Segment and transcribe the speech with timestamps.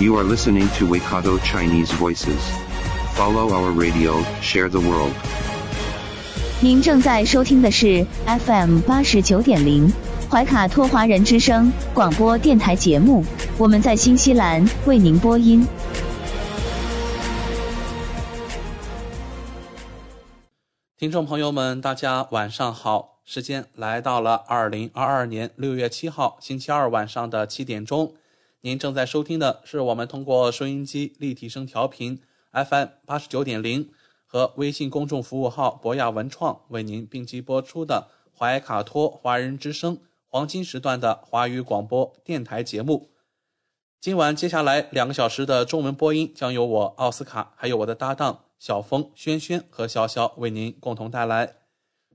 [0.00, 2.40] You are listening to Waikato Chinese Voices.
[3.12, 5.12] Follow our radio, share the world.
[6.62, 9.92] 您正在收听的是 FM 八十九点零
[10.30, 13.22] 怀卡托华人之声广播电台节目，
[13.58, 15.68] 我们在新西兰为您播音。
[20.96, 28.14] 听众朋友们，大家晚上好，时间来到了二零二二年六月七号星期二晚上的七点钟。
[28.62, 32.20] 您正在收听的是我们通过收音机立体声调频
[32.52, 33.88] FM 八十九点零
[34.26, 43.08] 和微信公众服务号博雅文创为您并机播出的怀卡托华人之声黄金时段的华语广播电台节目。
[43.98, 51.54] 今晚接下来两个小时的中文播音将由我奥斯卡还有我的搭档小峰、轩轩和潇潇为您共同带来。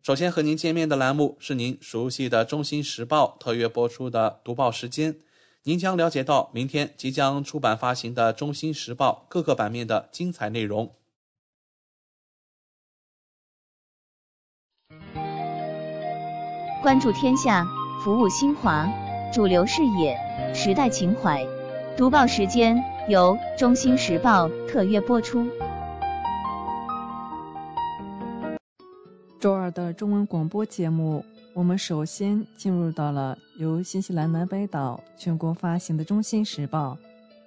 [0.03, 5.25] 首先和您见面的栏目是您熟悉的《中新时报》特约播出的读报时间。
[5.67, 10.94] 您将了解到明天即将出版发行的《中新时报》各个版面的精彩内容。
[16.83, 17.66] 关注天下，
[18.03, 18.88] 服务新华，
[19.33, 20.16] 主流视野，
[20.53, 21.43] 时代情怀。
[21.97, 22.77] 读报时间
[23.09, 25.47] 由《中新时报》特约播出。
[29.39, 31.25] 周二的中文广播节目，
[31.56, 36.98] 我们首先进入到了由新西兰南北岛全国发行的《中新时报》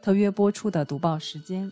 [0.03, 1.71] 特约播出的读报时间。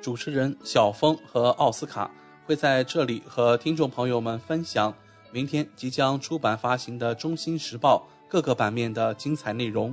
[0.00, 2.08] 主持人小峰和奥斯卡
[2.46, 4.94] 会在这里和听众朋友们分享
[5.32, 9.92] 明天即将出版发行的《中新时报》各个版面的精彩内容。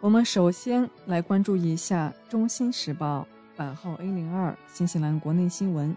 [0.00, 3.28] 我们首先来关注一下《中新时报》
[3.58, 5.94] 版号 A 零二新西兰国内新闻。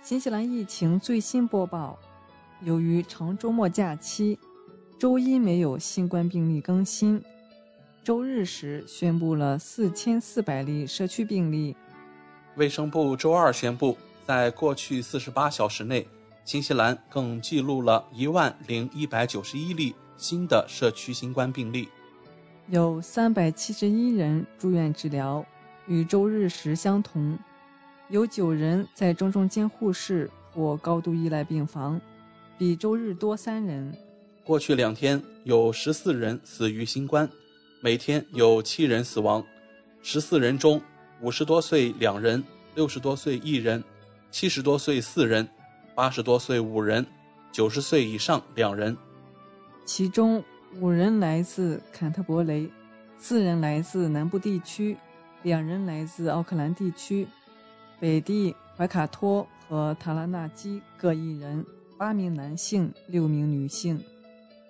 [0.00, 1.98] 新西兰疫情最新播报：
[2.62, 4.38] 由于长周末假期，
[4.98, 7.22] 周一没有新冠病例更新。
[8.02, 11.76] 周日时宣布了四千四百例社区病例。
[12.56, 16.08] 卫生部周二宣布，在过去四十八小时内，
[16.44, 21.88] 新西兰更记录了一万零一百九十一例新的社区新冠病例。
[22.68, 25.44] 有三百七十一人住院治疗，
[25.86, 27.38] 与周日时相同。
[28.08, 32.00] 有九人在中重监护室或高度依赖病房，
[32.58, 33.94] 比周日多三人。
[34.44, 37.28] 过去两天有十四人死于新冠，
[37.80, 39.44] 每天有七人死亡。
[40.02, 40.80] 十四人中，
[41.20, 42.42] 五十多岁两人，
[42.74, 43.82] 六十多岁一人，
[44.30, 45.48] 七十多岁四人，
[45.94, 47.04] 八十多岁五人，
[47.50, 48.96] 九十岁以上两人。
[49.84, 50.42] 其中
[50.80, 52.70] 五人来自坎特伯雷，
[53.18, 54.96] 四人来自南部地区，
[55.42, 57.26] 两人来自奥克兰地区。
[57.98, 61.64] 北地、怀卡托和塔拉纳基各一人，
[61.98, 64.02] 八名男性，六名女性。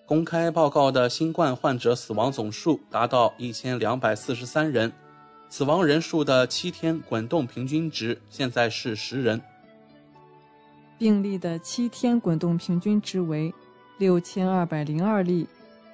[0.06, 4.92] 公开报告的新冠患者死亡总数达到一千两百四十三人，
[5.48, 9.41] 死亡人数的七天滚动平均值现在是十人。
[10.97, 13.53] 病例的七天滚动平均值为
[13.98, 15.48] 六千二百零二例，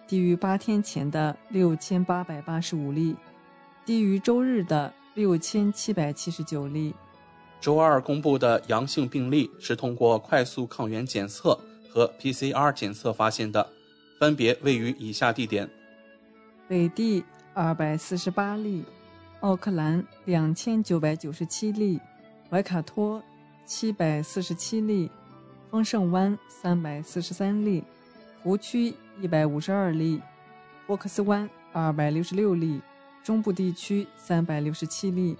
[0.06, 3.16] 低于八天前的六千八百八十五例，
[3.86, 6.94] 低于周日的六千七百七十九例。
[7.62, 11.56] 周二公布的阳性病例是通过快速抗原检测
[11.88, 13.64] 和 PCR 检测发现的，
[14.18, 15.70] 分别位于以下地点：
[16.66, 17.22] 北地
[17.54, 18.84] 二百四十八例，
[19.42, 22.00] 奥克兰两千九百九十七例，
[22.50, 23.22] 怀卡托
[23.64, 25.08] 七百四十七例，
[25.70, 27.84] 丰盛湾三百四十三例，
[28.42, 30.20] 湖区一百五十二例，
[30.88, 32.80] 沃克斯湾二百六十六例，
[33.22, 35.36] 中部地区三百六十七例。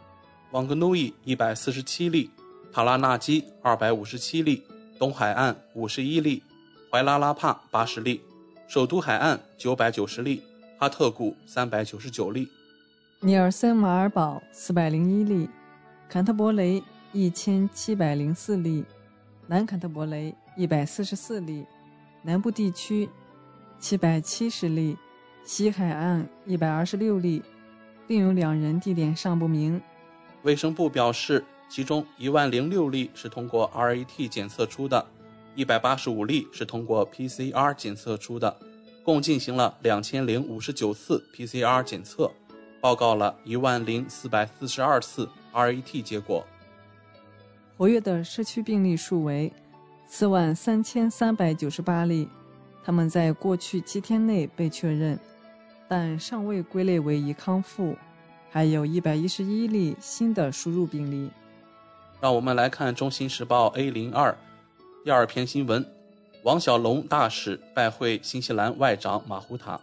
[0.53, 2.31] 旺格努伊一百四十七例，
[2.71, 4.63] 塔拉纳基二百五十七例，
[4.99, 6.43] 东海岸五十一例，
[6.91, 8.21] 怀拉拉帕八十例，
[8.69, 10.43] 首都海岸九百九十例，
[10.79, 12.47] 哈特谷三百九十九例，
[13.21, 15.49] 尼尔森马尔堡四百零一例，
[16.07, 16.83] 坎特伯雷
[17.13, 18.85] 一千七百零四例，
[19.47, 21.65] 南坎特伯雷一百四十四例，
[22.21, 23.09] 南部地区
[23.79, 24.99] 七百七十例，
[25.45, 27.43] 西海岸一百二十六例，
[28.07, 29.81] 另有两人地点尚不明。
[30.43, 35.07] 卫生部表示，其中一万零六例是通过 RAT 检测出的，
[35.55, 38.57] 一百八十五例是通过 PCR 检测出的，
[39.05, 42.31] 共进行了两千零五十九次 PCR 检测。
[42.81, 46.45] 报告了一万零四百四十二次 RAT 结果。
[47.77, 49.53] 活跃的社区病例数为
[50.09, 52.29] 四万三千三百九十八例，
[52.85, 55.17] 他们在过去七天内被确认，
[55.89, 57.97] 但尚未归类为已康复。
[58.53, 61.31] 还有一百一十一例新的输入病例。
[62.21, 64.37] 让我们来看《中新时报》A 零二
[65.03, 65.83] 第二篇新闻：
[66.43, 69.81] 王小龙大使拜会新西兰外长马胡塔。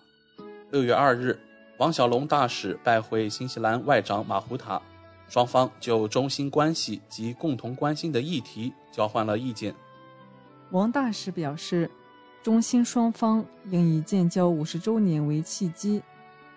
[0.70, 1.40] 六月二日，
[1.80, 4.80] 王小龙大使拜会新西兰外长马胡塔，
[5.28, 9.74] 双方就中新关系及共同关心的议题交换了意见。
[10.70, 11.90] 王大使表示，
[12.44, 16.04] 中新双方应以建交五十周年为契机。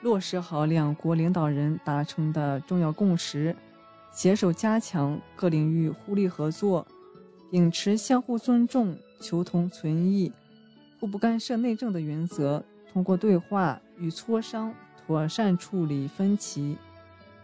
[0.02, 3.54] 落实好两国领导人达成的重要共识，
[4.10, 6.84] 携手加强各领域互利合作，
[7.50, 10.32] 秉持相互尊重、求同存异、
[10.98, 14.74] 互不干涉内政的原则，通过对话与磋商
[15.06, 16.76] 妥善处理分歧，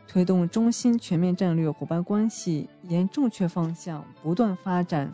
[0.09, 5.09] 推动中新全面战略伙伴关系沿正确方向不断发展，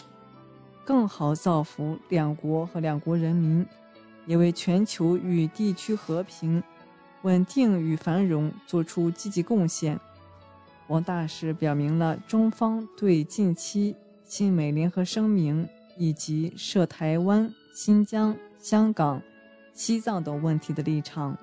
[0.83, 3.67] 更好造福两国和两国人民，
[4.25, 6.63] 也为全球与地区和平。
[7.25, 9.99] 稳定与繁荣作出积极贡献。
[10.89, 15.67] 王大使表明了中方对近期亲美联合声明
[15.97, 19.23] 以及涉台湾、新疆、香港、
[19.73, 21.37] 西藏等问题的立场。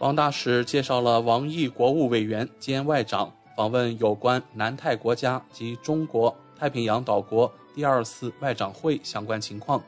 [0.00, 9.80] 王大使介绍了王毅国务委员兼外长访问有关南太国家及中国太平洋岛国第二次外长会相关情况，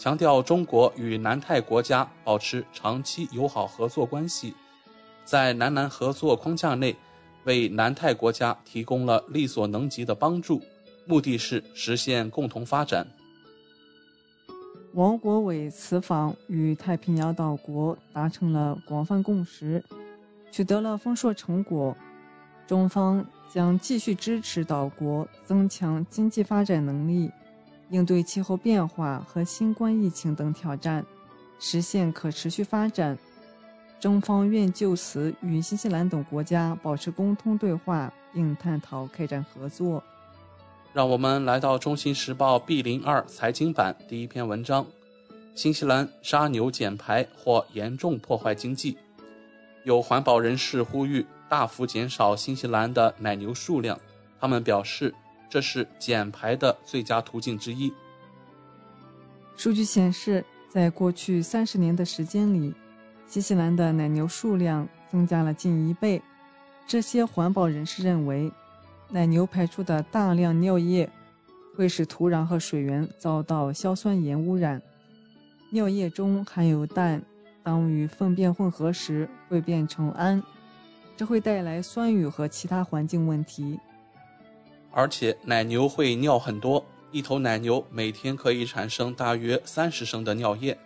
[0.00, 4.52] 强调中国与南太国家保持长期友好合作关系。
[5.24, 6.94] 在南南合作框架内，
[7.44, 10.60] 为南太国家提供了力所能及的帮助，
[11.06, 13.06] 目的是实现共同发展。
[14.92, 19.82] 王国伟此访与太平洋岛国达成了广泛共识，
[20.52, 21.96] 取得了丰硕成果。
[22.66, 27.30] 中方将继续支持岛国增强经济发展能力，
[27.90, 31.04] 应对气候变化和新冠疫情等挑战，
[31.58, 33.18] 实现可持续发展。
[34.04, 40.04] 中方愿就此与新西兰等国家保持沟通对话，并探讨开展合作。
[40.92, 44.84] 让我们来到《中新时报》B 零二财经版第一篇文章：
[45.54, 48.98] 新西兰杀牛减排或严重破坏经济。
[49.84, 53.98] 有环保人士呼吁大幅减少新西兰的奶牛数量，
[54.38, 55.14] 他们表示
[55.48, 57.90] 这是减排的最佳途径之一。
[59.56, 62.74] 数据显示，在过去三十年的时间里。
[63.26, 66.22] 新西兰的奶牛数量增加了近一倍。
[66.86, 68.50] 这些环保人士认为，
[69.08, 71.08] 奶牛排出的大量尿液
[71.76, 74.80] 会使土壤和水源遭到硝酸盐污染。
[75.70, 77.22] 尿液中含有氮，
[77.62, 80.42] 当与粪便混合时会变成氨，
[81.16, 83.80] 这会带来酸雨和其他环境问题。
[84.92, 90.78] 而且，奶牛会尿很多，一头奶牛每天可以产生大约三十升的尿液。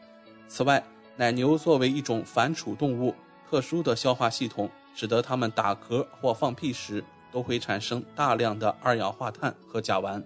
[0.46, 0.82] 此外，
[1.18, 3.12] 奶牛作为一种反刍动物，
[3.50, 10.22] 特殊的消化系统使得它们打嗝或放屁时都会产生大量的二氧化碳和甲烷。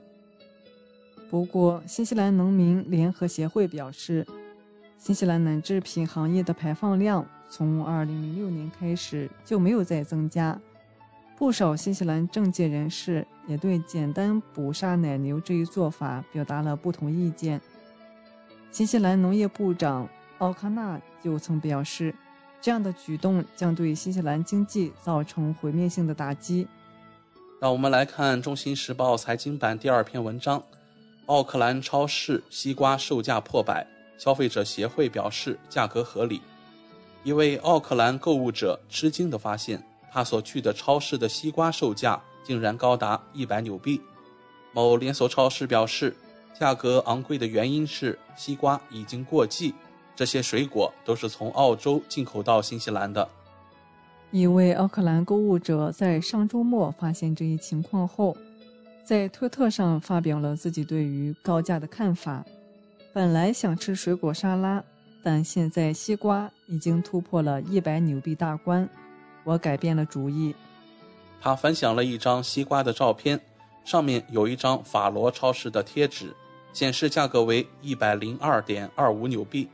[1.30, 4.26] 不过，新西兰农民联合协会表示，
[4.98, 10.60] 新西兰奶制品行业的排放量从2006年开始就没有再增加。
[11.38, 17.58] 不少新西兰政界人士也对简单捕杀奶牛这一做法表达了不同意见。
[18.70, 20.06] 新西兰农业部长。
[20.42, 22.12] 奥康纳就曾表示，
[22.60, 26.66] 这样的举动将对新西兰经济造成毁灭性的打击。
[27.60, 30.60] 让我们来看《中新时报》财经版第二篇文章：
[31.26, 33.86] 奥克兰超市西瓜售价破百，
[34.18, 36.42] 消费者协会表示价格合理。
[37.22, 39.80] 一位奥克兰购物者吃惊地发现，
[40.10, 44.02] 他所去的超市的西瓜售价竟然高达一百纽币。
[44.72, 46.16] 某连锁超市表示，
[46.58, 49.72] 价格昂贵的原因是西瓜已经过季。
[50.14, 53.28] 这些水果都是从澳洲进口到新西兰的。
[54.30, 58.36] 一位奥克兰购物者在上周末发现这一情况后，
[59.04, 62.44] 在推特上发表了自己对于高价的看法。
[63.12, 64.82] 本来想吃水果沙拉，
[65.22, 68.88] 但现在西瓜已经突破了一百纽币大关，
[69.44, 70.54] 我改变了主意。
[71.40, 73.38] 他分享了一张西瓜的照片，
[73.84, 76.34] 上面有一张法罗超市的贴纸，
[76.72, 79.68] 显示价格为一百零二点二五纽币。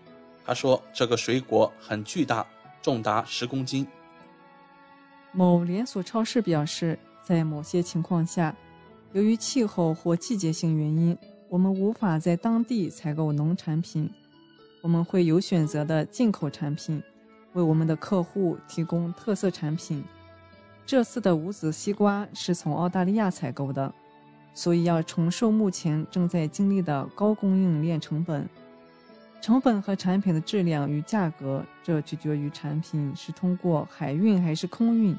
[0.49, 2.47] 他说：“这个水果很巨大，
[2.81, 3.87] 重达十公斤。”
[5.31, 8.57] 某连锁超市表示，在某些情况下，
[9.13, 11.15] 由于气候或季节性原因，
[11.51, 14.11] 我们无法在当地采购农产品，
[14.81, 17.03] 我们会有选择的进口产品，
[17.53, 20.03] 为我们的客户提供特色产品，
[20.87, 23.93] 这次的无籽西瓜是从澳大利亚采购的，
[24.55, 28.49] 所以要承受目前正在经历的高供应链成本。
[29.41, 35.17] 成本和产品的质量与价格，这取决于产品是通过海运还是空运。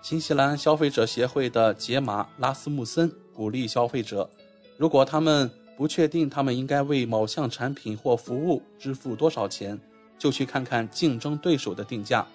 [0.00, 4.28] 新西兰消费者协会的杰马拉斯穆森鼓励消费者，
[4.76, 9.78] 如果他们不确定他们应该为某项产品或服务支付多少钱，
[10.18, 12.26] 就去看看竞争对手的定价。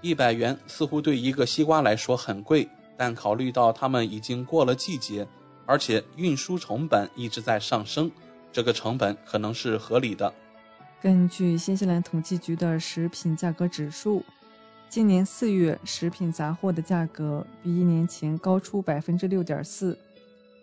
[0.00, 5.26] 一百元似乎对一个西瓜来说很贵，但考虑到他们已经过了季节，
[5.66, 8.10] 而且运输成本一直在上升，
[8.52, 10.32] 这个成本可能是合理的。
[11.04, 14.24] 根据新西兰统计局的食品价格指数，
[14.88, 19.98] 今年四月食品杂货的价格比一年前高出百分之六点四，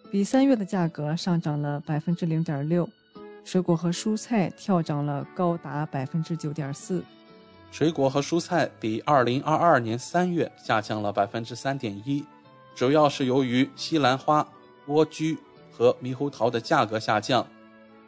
[0.09, 2.89] 比三月的价格上涨了百分之零点六。
[3.43, 7.03] 水果和蔬菜跳涨了高达百分之九点四，
[7.69, 12.25] 水果和蔬菜比二零二二年三月下降了百分之三点一，
[12.73, 14.47] 主要是由于西兰花、
[14.87, 15.37] 莴苣
[15.71, 17.45] 和猕猴桃的价格下降，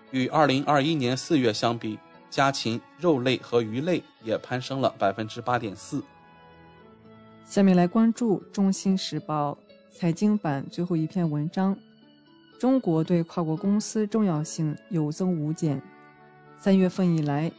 [0.10, 2.00] 与二零二一年四月相比。
[2.34, 6.04] 家禽、肉类和鱼类也攀升了百分之八点四。
[7.46, 9.56] 下面来关注《中新时报》
[9.96, 11.78] 财经版最后一篇文章：
[12.58, 15.80] 中国对跨国公司重要性有增无减。
[16.58, 17.52] 三月份以来，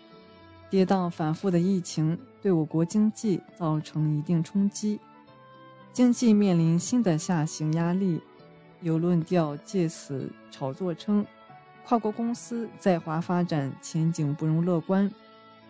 [0.68, 4.98] 跌宕反复的疫情对我国经济造成一定冲击，
[5.92, 8.20] 经济面临新的下行压力。
[8.80, 11.24] 有论调借此炒作称。
[11.86, 15.10] 跨国公司在华发展前景不容乐观，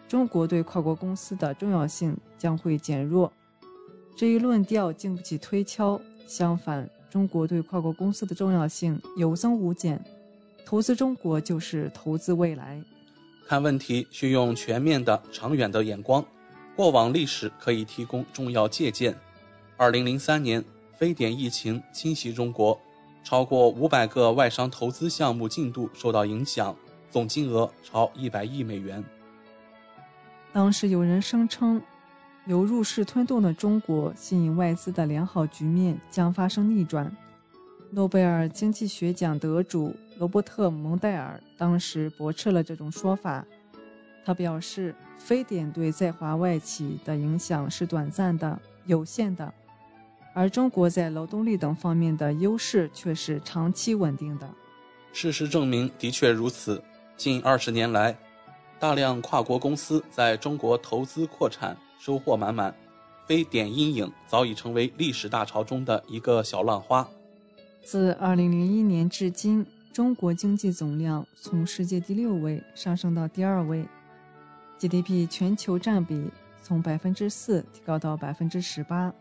[0.06, 3.32] 中国对跨国公司的重要性将会减弱。
[4.16, 10.00] 这一论调经不起推敲，相反，中国对跨国公司的重要性有增无减。
[10.64, 12.80] 投资中国就是投资未来。
[13.48, 16.24] 看问题需用全面的、长远的眼光，
[16.76, 19.14] 过往历史可以提供重要借鉴。
[19.76, 20.64] 二零零三年，
[20.96, 22.80] 非典疫情侵袭中国。
[23.24, 26.76] 超过五百个外商投资项目进度受到影响，
[27.10, 29.02] 总金额超一百亿美元。
[30.52, 31.80] 当时有人声称，
[32.44, 37.10] 由入世推动的中国吸引外资的良好局面将发生逆转。
[37.90, 43.44] 诺贝尔经济学奖得主罗伯特·蒙代尔当时驳斥了这种说法。
[44.24, 49.52] 他表示，非典对在华外企的影响是短暂的、有限的。
[50.34, 54.50] 而中国在劳动力等方面的优势却是长期稳定的。
[55.12, 56.82] 事实证明，的确如此。
[57.16, 58.18] 近二十年来，
[58.80, 62.74] 大量跨国公司在中国投资扩产，收获满满。
[63.26, 67.08] 非典阴影早已成为历史大潮中的一个小浪花。
[67.82, 73.86] 自2001年至今，中国经济总量从世界第六位上升到第二位
[74.78, 76.28] ，GDP 全球占比
[76.60, 79.14] 从百分之四提高到百分之十八。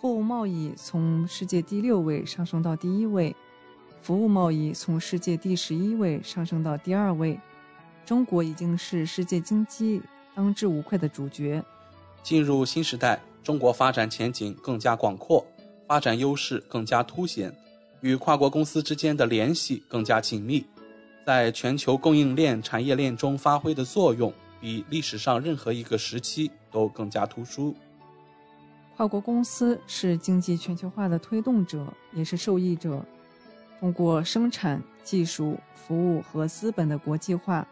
[0.00, 3.34] 货物贸易从世界第六位上升到第一位，
[4.00, 7.36] 服务贸易从世界第十一位上升到第二位。
[8.06, 10.00] 中国已经是世界经济
[10.36, 11.60] 当之无愧的主角。
[12.22, 15.44] 进入新时代，中国发展前景更加广阔，
[15.88, 17.52] 发展优势更加凸显，
[18.00, 20.64] 与跨国公司之间的联系更加紧密，
[21.26, 27.74] 在全球供应链产业链中发挥的作用，比历史上任何一个时期都更加突出。
[28.98, 33.00] 跨国公司是经济全球化的推动者，也是受益者。
[33.78, 37.64] 通过生产、技术、服务和资本的国际化，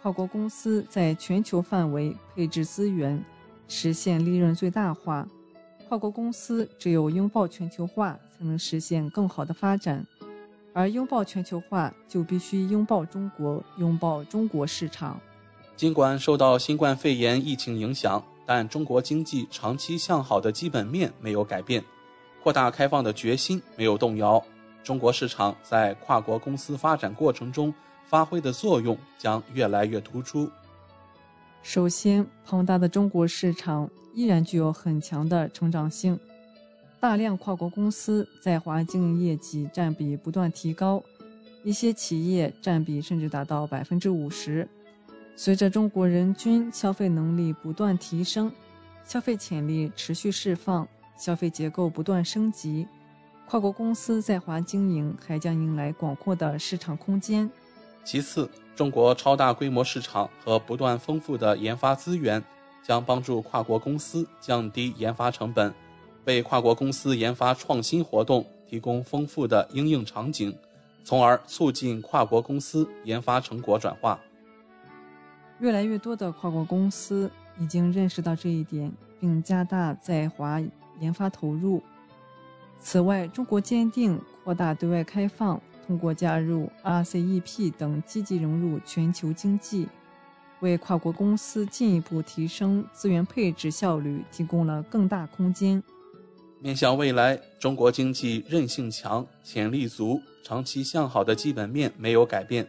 [0.00, 3.20] 跨国公司在全球范围配置资源，
[3.66, 5.26] 实现利润最大化。
[5.88, 10.06] 跨国公司只有拥抱全球化，才能实现更好的发展。
[10.72, 15.18] 而拥抱全球化，就必须拥抱中国，拥抱中国市场。
[15.76, 18.22] 尽管受到新冠肺炎疫情影响。
[18.52, 21.84] 但中国经济长期向好的基本面没有改变，
[22.42, 24.44] 扩大开放的决心没有动摇。
[24.82, 27.72] 中国市场在跨国公司发展过程中
[28.08, 30.50] 发挥的作用将越来越突出。
[31.62, 36.18] 首先，庞大的中国市场依然具有很强的成长性，
[36.98, 41.00] 大量跨国公司在华经营业绩占比不断提高，
[41.62, 44.68] 一些企业占比甚至达到百分之五十。
[45.36, 48.52] 随着中国人均消费能力不断提升，
[49.04, 52.86] 消费潜力持续释放，消费结构不断升级，
[53.48, 57.50] 跨国公司在华经营还将迎来广阔的市场空间。
[58.04, 62.42] 其次，中国超大规模市场和不断丰富的研发资源
[62.82, 65.72] 将帮助跨国公司降低研发成本，
[66.24, 70.54] 为跨国公司研发创新活动提供丰富的应用场景，
[71.02, 74.20] 从而促进跨国公司研发成果转化。
[75.60, 78.90] 越来越多的跨国公司已经认识到这一点，
[79.20, 80.60] 并加大在华
[80.98, 81.82] 研发投入。
[82.78, 89.86] 此外，中国坚定扩大对外开放，通过加入 RCEP 等积极融入全球经济，
[90.60, 95.82] 为跨国公司进一步提升资源配置效率提供了更大空间。
[96.58, 102.66] 面向未来，中国经济韧性强、潜力足、长期向好的基本面没有改变。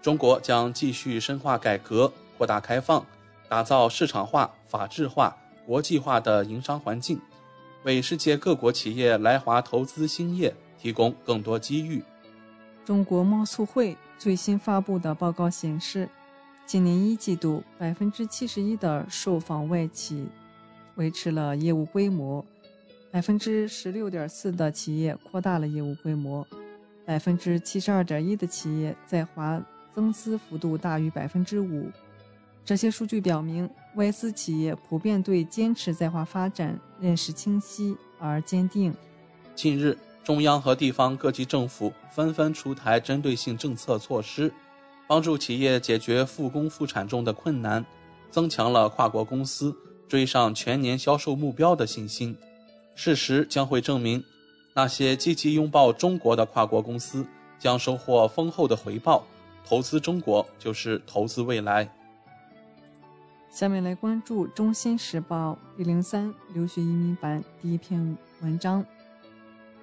[0.00, 2.12] 中国将继续深化改革、
[2.42, 3.06] 扩大开放，
[3.48, 7.20] 打造市场化、法治化、国际化的营商环境，
[7.84, 12.02] 为世界各国企业来华投资兴业提供更多机遇。
[12.84, 16.08] 中国贸促会最新发布的报告显示，
[16.66, 20.26] 今年一季度，百分之七十一的受访外企
[20.96, 22.44] 维持了业务规模。
[23.12, 26.44] 百分之十六点四的企业扩大了业务规模，
[27.06, 29.62] 百分之七十二点一的企业在华
[29.94, 31.88] 增资幅度大于百分之五。
[32.64, 38.94] 这些数据表明，外资企业普遍对坚持在华发展认识清晰而坚定。
[39.56, 44.52] 近日，中央和地方各级政府纷纷出台针对性政策措施，
[45.08, 47.84] 帮助企业解决复工复产中的困难，
[48.30, 49.74] 增强了跨国公司
[50.08, 52.36] 追上全年销售目标的信心。
[52.94, 54.22] 事实将会证明，
[54.74, 57.26] 那些积极拥抱中国的跨国公司
[57.58, 59.26] 将收获丰厚的回报。
[59.64, 61.88] 投资中国就是投资未来。
[63.52, 68.82] 下面来关注《中新时报》一零三留学移民版第一篇文章：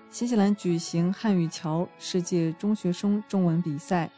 [0.10, 4.10] 新西兰举行汉语桥世界中学生中文比赛，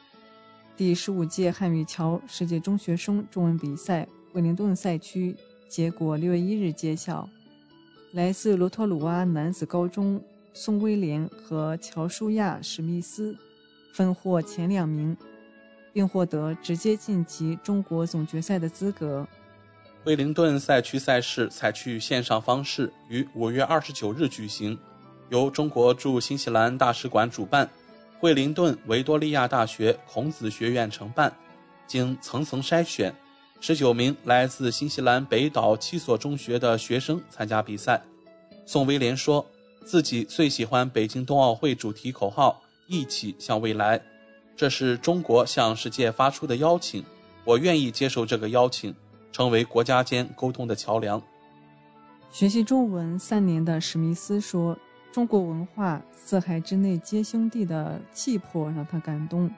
[0.78, 5.36] 第十五届汉语桥世界中学生中文比赛惠灵顿赛区
[5.68, 7.28] 结果六月一日揭晓。
[8.14, 13.36] 来自罗托鲁瓦男子高中宋威廉和乔舒亚·史密斯
[13.94, 15.16] 分获前两名，
[15.92, 19.28] 并获得直接晋级中国总决赛的资格。
[20.04, 24.76] 惠灵顿赛区赛事采取线上方式，于五月二十九日举行，
[25.30, 27.70] 由中国驻新西兰大使馆主办，
[28.20, 31.32] 惠灵顿维多利亚大学孔子学院承办，
[31.86, 33.14] 经层层筛选。
[33.60, 38.02] 十九名来自新西兰北岛七所中学的学生参加比赛。
[38.66, 39.46] 宋威廉说
[39.86, 42.60] 自己最喜欢北京冬奥会主题口号
[42.90, 44.02] “一起向未来”，
[44.58, 47.06] 这是中国向世界发出的邀请，
[47.46, 48.96] 我愿意接受这个邀请，
[49.32, 51.22] 成为国家间沟通的桥梁。
[52.30, 54.78] 学习中文三年的史密斯说
[55.12, 59.50] ：“中国文化四海之内皆兄弟的气魄让他感动。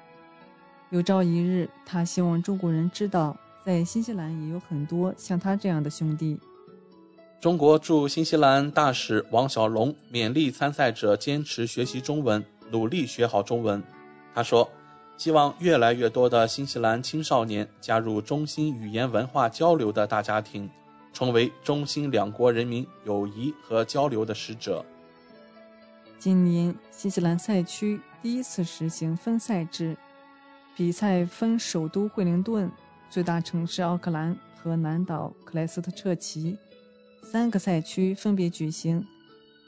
[0.90, 6.38] 有朝一日，他希望中国人知道。”在新西兰也有很多像他这样的兄弟。
[7.40, 13.82] 中国驻新西兰大使王小龙勉励参赛者坚持学习中文，努力学好中文。
[14.36, 14.70] 他说
[15.18, 20.70] ：“希望越来越多的新西兰青少年加入中新语言文化交流的大家庭，
[21.14, 24.84] 成为中新两国人民友谊和交流的使者。”
[26.20, 29.96] 今年新西兰赛区第一次实行分赛制，
[30.76, 32.72] 比赛分首都惠灵顿。
[33.10, 36.58] 最大城市奥克兰和南岛克莱斯特彻奇
[37.22, 39.06] 三个赛区分别举行，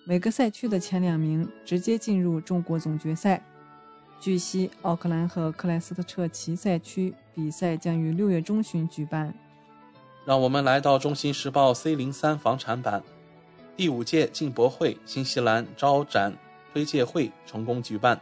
[0.03, 3.45] 每个赛区的前两名直接进入中国总决赛。
[4.19, 9.34] 据悉，奥克兰和克莱斯特彻奇赛区比赛将于六月中旬举办。
[10.25, 13.04] 让我们来到《中新时报》C 零三房产版，
[13.78, 16.36] 第五届进博会新西兰招展
[16.73, 18.19] 推介会成功举办。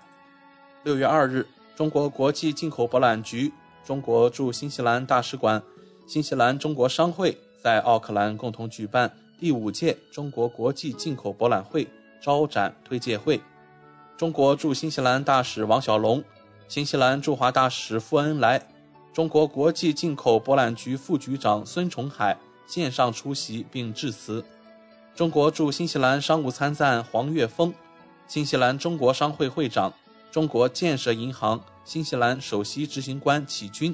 [0.83, 3.51] 六月二日，中国国际进口博览局。
[3.85, 5.61] 中国驻新西兰大使馆、
[6.07, 11.85] 新西兰中国商会在奥克兰共同举办第五届中国国际进口博览会
[12.21, 13.41] 招展推介会。
[14.15, 16.23] 中国驻新西兰大使王小龙、
[16.67, 18.61] 新西兰驻华大使傅恩来、
[19.11, 24.43] 中国国际进口博览局副局长孙崇海线上出席并致辞。
[25.15, 27.73] 中国驻新西兰商务参赞黄岳峰、
[28.27, 29.91] 新西兰中国商会会长、
[30.31, 31.59] 中国建设银行。
[31.85, 33.93] 新西兰首席执行官启军，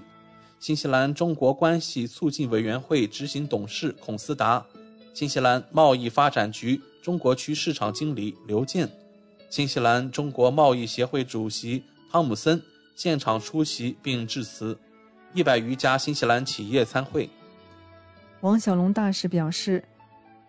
[0.59, 4.63] 新西兰中国关系促进委员会执行董事孔思达，
[5.11, 8.87] 新西兰贸易发展局中国区市场经理刘健，
[9.49, 12.61] 新西兰中国贸易协会主席汤姆森
[12.95, 14.77] 现场出席并致辞，
[15.33, 17.27] 一百余家新西兰企业参会。
[18.41, 19.83] 王小龙大使表示，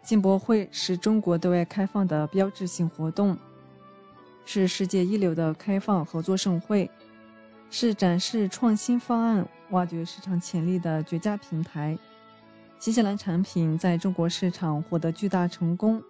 [0.03, 3.37] 进博会是中国对外开放的标志性活动，
[4.45, 6.89] 是世界一流的开放合作盛会。
[7.73, 11.97] 是展示创新方案、挖掘市场潜力的绝佳平台。
[12.81, 16.03] 新西兰产品在中国市场获得巨大成功，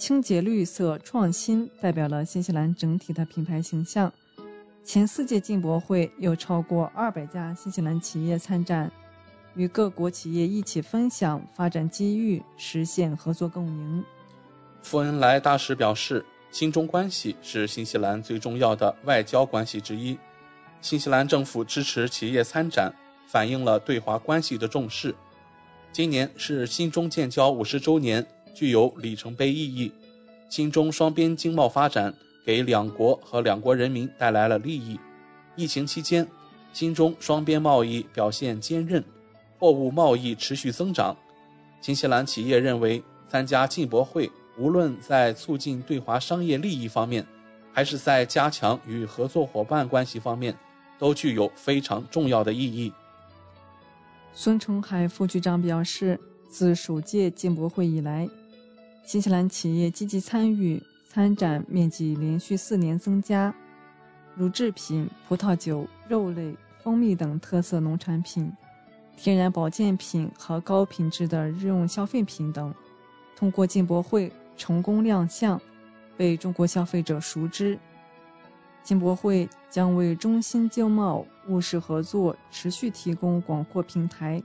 [0.00, 4.10] 清洁、绿色、创新代表了新西兰整体的品牌形象。
[4.82, 8.90] 前四届进博会有超过二百家新西兰企业参展，
[9.54, 14.02] 与各国企业一起分享发展机遇，实现合作共赢。
[14.80, 20.18] 傅恩来大使表示，新中关系是新西兰最重要的外交关系之一。
[20.80, 22.90] 新西兰政府支持企业参展，
[23.26, 25.14] 反映了对华关系的重视。
[25.92, 29.92] 今年是新中建交五十周年，具有里程碑意义。
[30.48, 32.12] 新中双边经贸发展
[32.44, 34.98] 给两国和两国人民带来了利益。
[35.56, 36.26] 疫情期间，
[36.72, 39.04] 新中双边贸易表现坚韧，
[39.58, 41.16] 货物贸易持续增长。
[41.80, 47.26] 新西兰企业认为，参加进博会，无论在促进对华商业利益方面，
[47.72, 50.54] 还是在加强与合作伙伴关系方面。
[51.00, 52.92] 都具有非常重要的意义。
[54.34, 58.28] 孙成海副局长表示，自首届进博会以来，
[59.10, 63.52] 新西兰企业积极参与参展，面积连续四年增加。
[64.36, 68.52] 乳制品、葡萄酒、肉类、蜂蜜等特色农产品、
[69.16, 72.72] 天然保健品和高品质的日用消费品等，
[73.34, 75.60] 通过进博会成功亮相，
[76.16, 77.76] 被中国消费者熟知。
[78.84, 84.40] 进博会将为中新经贸务实合作持续提供广阔平台，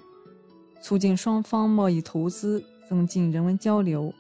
[0.82, 4.12] 促进双方贸易投资，增进人文交流，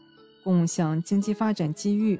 [0.45, 2.19] 共享经济发展机遇。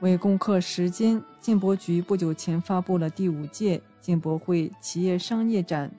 [0.00, 5.90] 为攻克时间，进博局不久前发布了第五届进博会企业商业展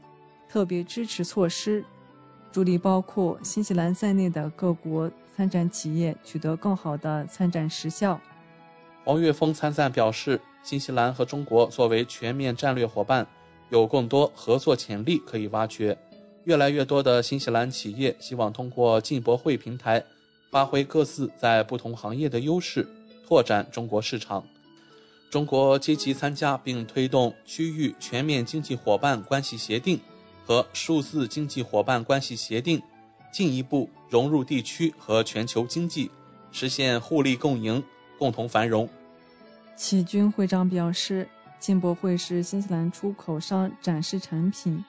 [0.48, 1.84] 特别支持措施，
[2.52, 8.22] 助力包括新西兰在内的各国参展企业取得更好的参展实效。
[9.06, 10.40] 王岳峰参赞表示。
[10.66, 13.28] 新西兰和中国作为全面战略伙伴，
[13.70, 15.96] 有更多合作潜力可以挖掘。
[16.46, 20.04] 越来越多的新西兰企业希望通过进博会平台，
[20.56, 22.88] 发挥各自在不同行业的优势，
[23.28, 24.42] 拓展中国市场。
[25.30, 30.00] 中国积极参加并推动区域全面经济伙伴关系协定
[30.46, 32.82] 和数字经济伙伴关系协定，
[33.34, 36.10] 进一步融入地区和全球经济，
[36.54, 37.84] 实现互利共赢、
[38.18, 38.88] 共同繁荣。
[39.76, 41.28] 启军会长表示，
[41.60, 44.82] 进博会是新西兰出口商展示产品、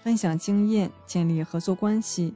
[0.00, 2.32] 分享经验、建立合作关系、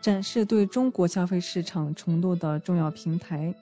[0.00, 3.54] 展示对中国消费市场程度的重要平台。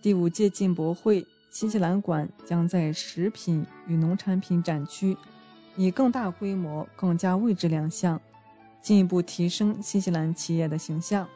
[0.00, 5.16] 第五届进博会新西兰馆将在食品与农产品展区
[5.76, 8.20] 以更大规模、更加位置亮相，
[8.82, 11.28] 进一步提升新西兰企业的形象。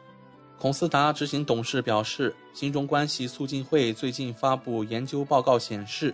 [0.59, 6.13] 孔斯达执行董事表示，新中关系促进会最近发布研究报告显示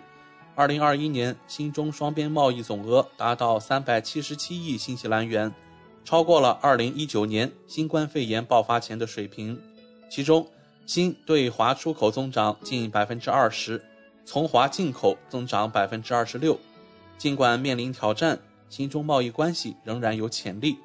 [0.55, 5.51] ，2021年新中双边贸易总额达到377亿新西兰元，
[6.03, 9.59] 超过了2019年新冠肺炎爆发前的水平。
[10.09, 10.47] 其中，
[10.85, 13.81] 新对华出口增长近20%，
[14.25, 16.57] 从华进口增长26%。
[17.17, 18.39] 尽管面临挑战，
[18.69, 20.77] 新中贸易关系仍然有潜力。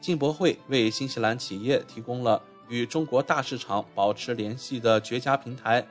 [0.00, 2.42] 进博会为新西兰企业提供了。
[2.70, 5.84] 与中国大市场保持联系的绝佳平台，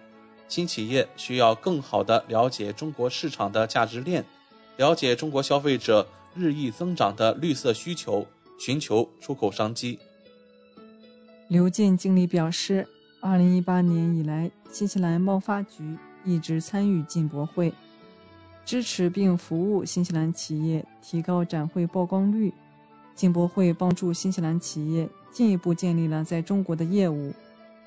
[0.48, 4.24] 新企业需要更好地了解中国市场的价值链，
[4.78, 8.26] 了解中国消费者日益增长的绿色需求，
[8.60, 9.98] 寻求出口商机。
[11.48, 12.88] 刘健经理表示，
[13.22, 17.74] 二零一八年以来，新西兰贸发局一直参与进博会，
[18.64, 22.54] 支持并服务新西兰企业，提高展会曝光率。
[23.16, 25.10] 进博会帮助新西兰企业。
[25.32, 27.32] 进一步建立了在中国的业务，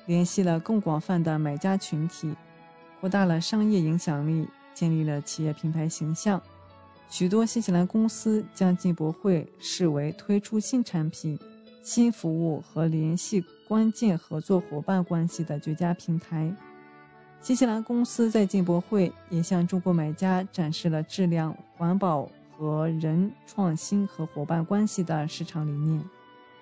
[0.05, 2.33] 联系了更广泛的买家群体，
[3.01, 6.41] 扩大了商业影响力，建立了企业品牌形象。
[7.13, 11.37] 许多新西兰公司将进博会视为推出新产品、
[11.83, 16.51] 新服务和联系关键合作伙伴关系的绝佳平台。
[17.39, 26.03] 新西兰公司在进博会也向中国买家展示了质量、环保和人创新和伙伴关系的市场理念。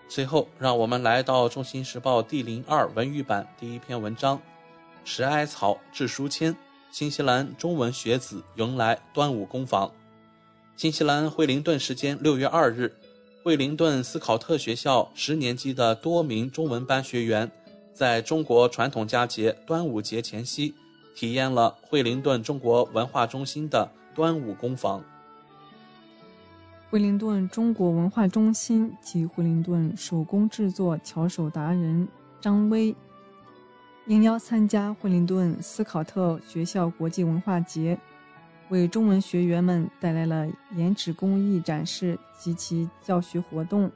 [0.09, 4.37] 随后，让我们来到《中新时报》第零二文娱版第一篇文章：
[5.05, 6.53] 拾艾草制书签，
[6.91, 9.89] 新西兰中文学子迎来端午工坊。
[10.81, 12.91] 新西兰惠灵顿时间六月二日，
[13.43, 17.51] 惠灵顿斯考特学校十年级的多名中文班学员，
[17.93, 20.73] 在中国传统佳节端午节前夕，
[21.13, 25.03] 体验了惠灵顿中国文化中心的端午工坊。
[26.89, 32.07] 惠灵顿中国文化中心及惠灵顿手工制作巧手达人
[32.39, 32.95] 张威
[34.07, 37.99] 应邀参加惠灵顿斯考特学校国际文化节，
[38.71, 43.91] 为中文学员们带来了研纸工艺展示及其教学活动。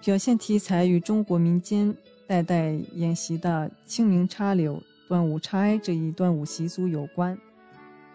[0.00, 1.94] 表现题材与中国民间
[2.26, 7.38] 代代沿袭的清明插柳、端午插艾这一端午习俗有关，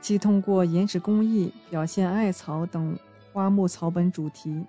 [0.02, 2.98] 即通过研纸工艺表现艾草等。
[3.34, 4.66] 花木草本主题。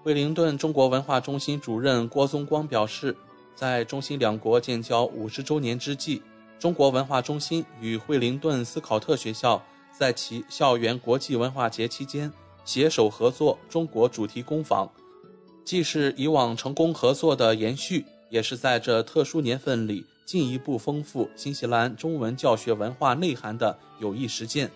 [0.00, 3.16] 惠灵顿中国文化中心主任郭宗光表示，
[3.56, 6.22] 在中新两国建交五十周年之际，
[6.56, 9.60] 中国文化中心与惠灵顿斯考特学校
[9.96, 12.32] 在其校园国际文化节期间
[12.64, 14.90] 携手合作中国主题工坊，
[15.64, 24.70] 既是以往成功合作的延续，也是在这特殊年份里进一步丰富新西兰中文教学文化内涵的有益实践。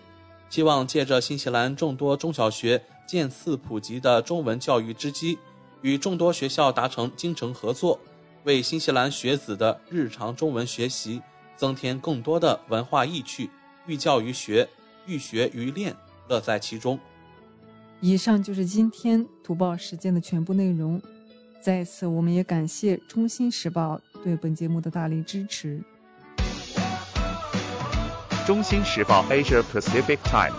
[0.49, 5.37] 希望借着新西兰众多中小学渐次普及的中文教育之机，
[5.81, 7.99] 与众多学校达成精诚合作。
[8.45, 11.21] 为新西兰学子的日常中文学习
[11.57, 13.49] 增添更多的文化意趣，
[13.85, 14.67] 寓教于学，
[15.09, 15.95] 寓学于练，
[16.27, 16.97] 乐在其中。
[17.99, 21.01] 以上就是今天读报时间的全部内容。
[21.61, 25.81] 在此，我们也感谢《中新时报》对本节目的大力支持。
[28.47, 30.51] 《中新时报 Asia Pacific Times》，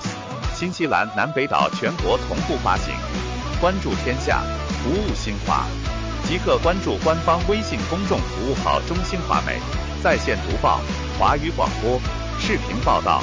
[0.54, 2.94] 新西兰南北岛全国同步发行，
[3.60, 4.42] 关注天下，
[4.82, 5.66] 服务新华。
[6.28, 9.58] 即刻关注官方微信公众服务号“中新华媒”，
[10.04, 10.80] 在线读报、
[11.18, 11.98] 华语广播、
[12.38, 13.22] 视频报道，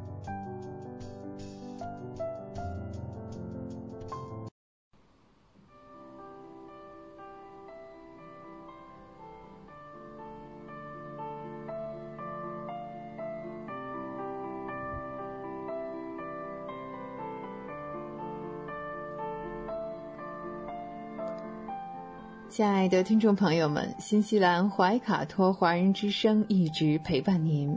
[22.61, 27.75] 亲爱的听众朋友们，新西兰怀卡托华人之声一直陪伴您，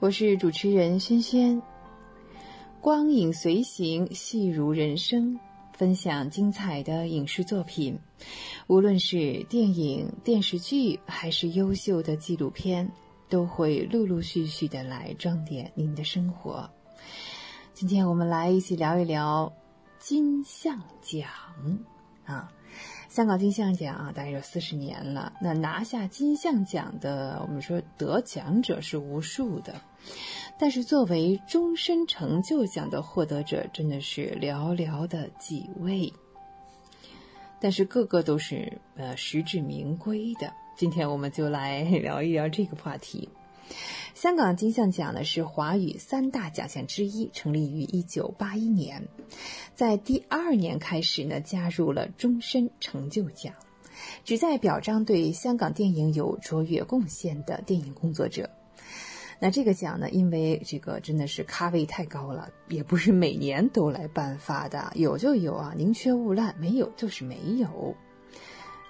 [0.00, 1.62] 我是主持人轩轩。
[2.78, 5.40] 光影随行，戏如人生，
[5.72, 7.98] 分享精彩的影视作品，
[8.66, 12.86] 无论是电影、电视剧，还是优秀的纪录片，
[13.30, 16.68] 都会陆陆续续的来装点您的生活。
[17.72, 19.50] 今天我们来一起聊一聊
[19.98, 21.26] 金像奖
[22.26, 22.52] 啊。
[23.18, 25.32] 香港金像奖啊，大概有四十年了。
[25.40, 29.74] 那拿下金像奖的，我们说得奖者是无数的，
[30.56, 36.12] 但是作为终身成就奖的获得者，真的是寥寥的几位。
[37.58, 40.52] 但是个个都是呃实至名归的。
[40.76, 43.28] 今天我们就来聊一聊这个话题。
[44.20, 49.06] 香港金像奖呢是华语三大奖项之一，成立于一九八一年，
[49.76, 53.54] 在第二年开始呢加入了终身成就奖，
[54.24, 58.50] 旨在表彰对香港电影有卓越贡献的电影工作者。
[59.38, 67.94] 那这个奖呢，因为这个真的是咖位太高了，也不是每年都来颁发的， 有就有啊，宁缺毋滥，没有就是没有。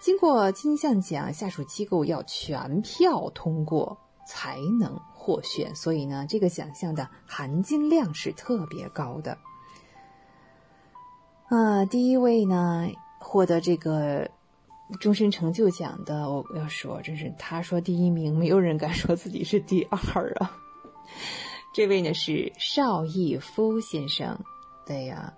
[0.01, 4.99] 经过金像奖下属机构要全票通过才能。
[5.29, 9.37] 获选，所以呢，这个奖项的含金量是特别高的。
[11.51, 12.89] 啊，第一位呢，
[13.19, 14.31] 获得这个
[14.99, 20.57] 终身成就奖的，我要说，真是他说第一名，没有人敢说自己是第二啊。
[21.75, 24.41] 这位呢是邵逸夫先生，
[24.87, 25.35] 对呀。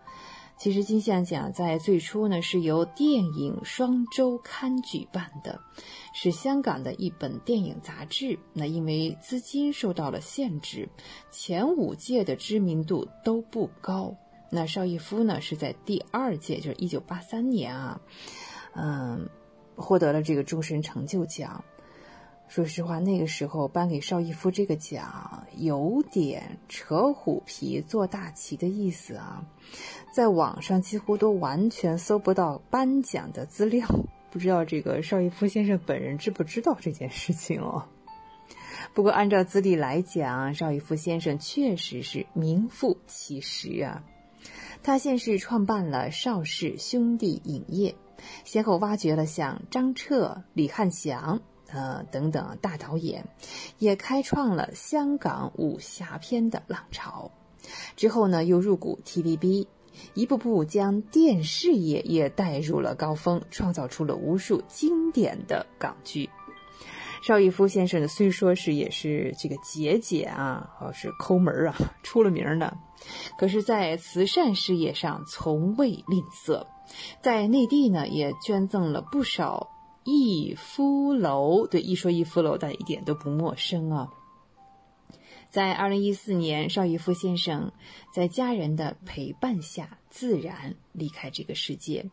[0.56, 5.58] 其实金像奖在最初呢是由电影双周刊举办的，
[6.12, 8.38] 是香港的一本电影杂志。
[8.52, 10.88] 那因为资金受到了限制，
[11.30, 14.14] 前五届的知名度都不高。
[14.50, 18.00] 那邵逸夫呢是在第二届，就是一九八三年啊，
[18.74, 19.28] 嗯，
[19.76, 21.64] 获得了这个终身成就奖。
[22.48, 29.46] 说实话，那个时候颁给邵逸夫这个奖，有点扯虎皮做大旗的意思啊。
[30.12, 33.86] 在网上几乎都完全搜不到颁奖的资料，
[34.30, 37.84] 不知道这个邵逸夫先生本人知不知道这件事情哦。
[38.94, 44.02] 不过按照资历来讲，邵逸夫先生确实是名副其实啊。
[44.82, 47.94] 他先是创办了邵氏兄弟影业，
[48.44, 51.40] 先后挖掘了像张彻、李汉祥。
[51.72, 53.24] 呃，等等大导演，
[53.78, 57.30] 也开创了香港武侠片的浪潮。
[57.94, 59.68] 之后呢，又入股 TVB，
[60.14, 66.28] 一步步将电视业也带入了高峰，创造出了无数经典的港剧。
[67.22, 72.74] 邵逸夫先生呢，虽说是也是这个节俭啊，或是抠门啊， 出了名的，
[73.38, 76.66] 可是，在慈善事业上从未吝啬，
[77.22, 79.68] 在内地呢，也捐赠了不少
[80.04, 81.66] 逸夫楼。
[81.66, 84.08] 对，一说逸夫楼，大家一点都不陌生啊。
[85.50, 87.72] 在二零一四年，邵逸夫先生
[88.14, 92.08] 在家人的陪伴下自然离开这个世界，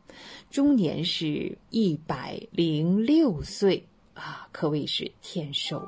[0.49, 5.87] 终年是一百零六岁啊，可谓是天寿。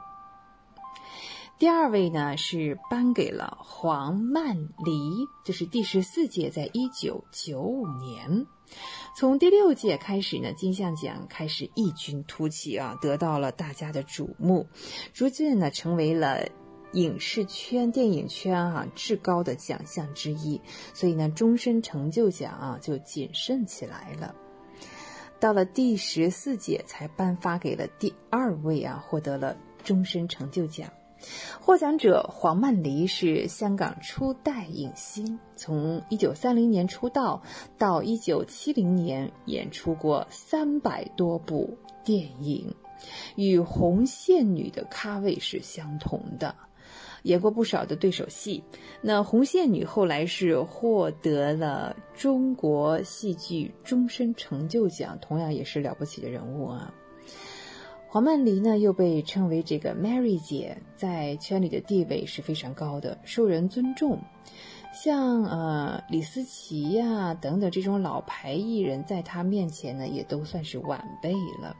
[1.57, 8.45] 第二位呢是颁给了黄曼梨，这是第十四届，在一九九五年，
[9.17, 14.67] 从第六届开始呢，金像奖开始异军突起啊，得到了大家的瞩目，
[15.13, 16.47] 逐渐呢成为了。
[16.93, 20.59] 影视圈、电影圈啊，至高的奖项之一，
[20.93, 24.33] 所以呢，终身成就奖啊就谨慎起来了。
[25.39, 30.91] 到了第十四届，才颁发给了第二位啊，获得了终身成就奖。
[31.59, 37.41] 获奖者黄曼梨是香港初代影星，从一九三零年出道
[37.77, 42.73] 到一九七零年，演出过三百多部电影，
[43.35, 46.55] 与红线女的咖位是相同的。
[47.23, 48.63] 演过不少的对手戏，
[49.01, 56.93] 那红线女后来是获得了中国戏剧终身成就奖，同样也是了不起的人物啊。
[58.07, 64.19] 黄曼梨呢又被称为这个 Mary 姐，在圈里的地位是非常高的，受人尊重。
[64.91, 71.75] 像呃李思琪呀等等这种老牌艺人，在她面前呢也都算是晚辈了。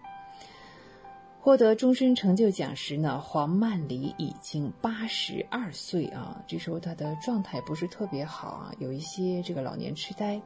[1.50, 10.40] 获得终身成就奖时呢，黄曼梨已经八十二岁啊，这时候她的状态不是特别好啊，有一些这个老年痴呆，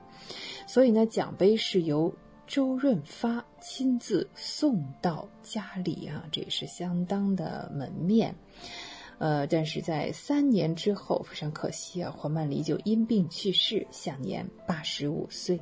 [0.66, 2.10] 所以呢，奖杯是由
[2.48, 8.34] 周润发亲自送到家里啊，这也是相当的门面。
[9.18, 15.60] 呃，但是在三年之后，非常可惜啊，黄曼梨就因病去世，享年八十五岁。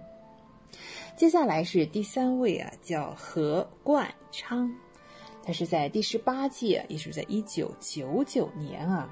[1.15, 4.71] 接下来是第三位啊，叫何冠昌。
[5.43, 9.09] 他是在第十八届，也是在一九九九年啊。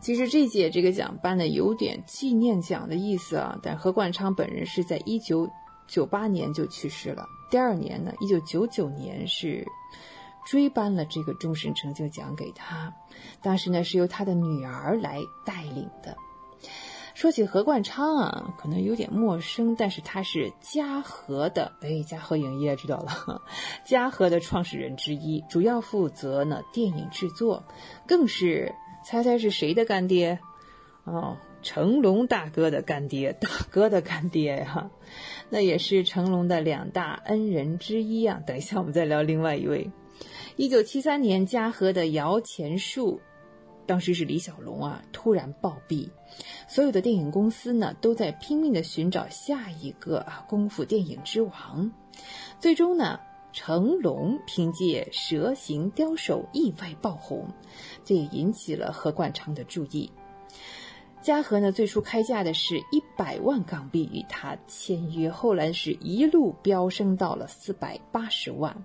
[0.00, 5.48] 其实这届这个奖颁的有点纪念奖的意思啊，但何冠昌本人是在一九
[5.86, 7.26] 九八年就去世了。
[7.50, 9.64] 第二年呢，一九九九年是
[10.44, 12.92] 追颁了这个终身成就奖给他，
[13.40, 16.16] 当时呢是由他的女儿来带领的。
[17.22, 23.42] 说起何冠昌啊，可能有点陌生，但是他是嘉禾的，哎，嘉禾影业知道了，
[23.86, 27.62] 嘉禾的创始人之一，主要负责呢电影制作，
[28.08, 28.74] 更是
[29.06, 30.40] 猜猜是谁的干爹？
[31.04, 34.90] 哦，成龙大哥的干爹，大哥的干爹呀，
[35.48, 38.40] 那也是成龙的两大恩人之一啊。
[38.44, 39.92] 等一下我们再聊另外一位，
[40.56, 43.20] 一九七三年嘉禾的摇钱树。
[43.84, 46.08] 当时是李小龙啊，突然暴毙，
[46.66, 51.90] 所有的电影公司呢都在拼命的寻找下一个啊功夫电影之王。
[52.58, 53.18] 最终呢，
[53.52, 57.46] 成龙凭借《蛇形刁手》意外爆红，
[58.04, 60.10] 这也引起了何冠昌的注意。
[61.20, 68.76] 嘉禾呢最初开价的是一百万港币与他签约，后来是一路飙升到了四百八十万。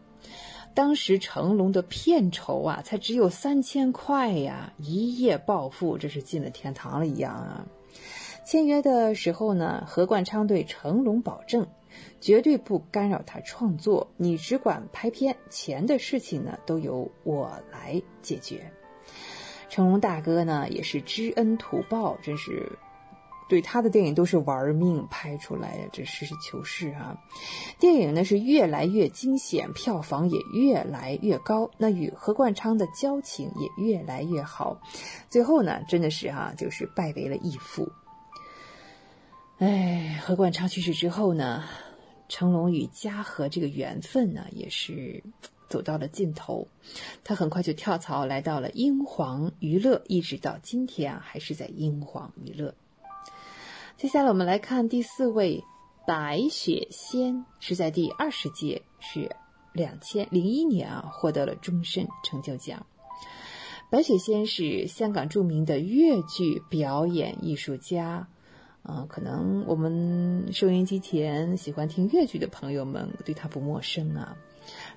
[0.78, 7.66] 当时成龙的片酬啊，才只有三千块呀，一夜暴富，这是进了天堂了一样啊！
[8.46, 11.66] 签约的时候呢，何冠昌对成龙保证，
[12.22, 18.72] 绝对不干扰他创作，你只管拍片，钱的事情呢，都由我来解决。
[19.70, 22.72] 成龙大哥呢，也是知恩图报，真是。
[23.48, 27.18] 对他的电影都是玩命拍出来的，这实事求是啊！
[27.80, 34.82] 电影呢是越来越惊险，票房也越来越高，那与何冠昌的交情也越来越好，
[35.30, 37.90] 最后呢真的是哈，就是拜为了义父。
[39.60, 41.64] 哎，何冠昌去世之后呢，
[42.28, 45.24] 成龙与嘉禾这个缘分呢也是
[45.70, 46.68] 走到了尽头，
[47.24, 52.76] 他很快就跳槽来到了英皇娱乐，一直到今天啊还是在英皇娱乐。
[53.98, 55.64] 接下来我们来看第四位，
[56.06, 59.36] 白雪仙是在第二十届，是
[59.74, 62.86] 两千零一年啊获得了终身成就奖。
[63.90, 68.28] 白雪仙是香港著名的粤剧表演艺术家，
[68.84, 74.38] 啊，可能我们收音机前喜欢听粤剧的朋友们对她不陌生啊。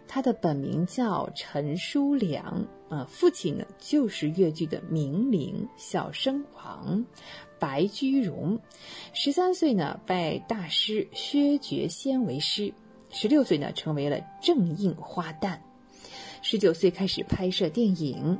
[0.06, 7.06] 她的本名叫陈淑良，啊，父亲呢就是粤剧的名伶小生王。
[7.60, 8.58] 白居荣。
[9.12, 12.72] 十三岁呢，拜大师薛觉先为师。
[13.10, 15.58] 十六岁呢，成为了正印花旦。
[16.42, 18.38] 十九岁开始拍摄电影，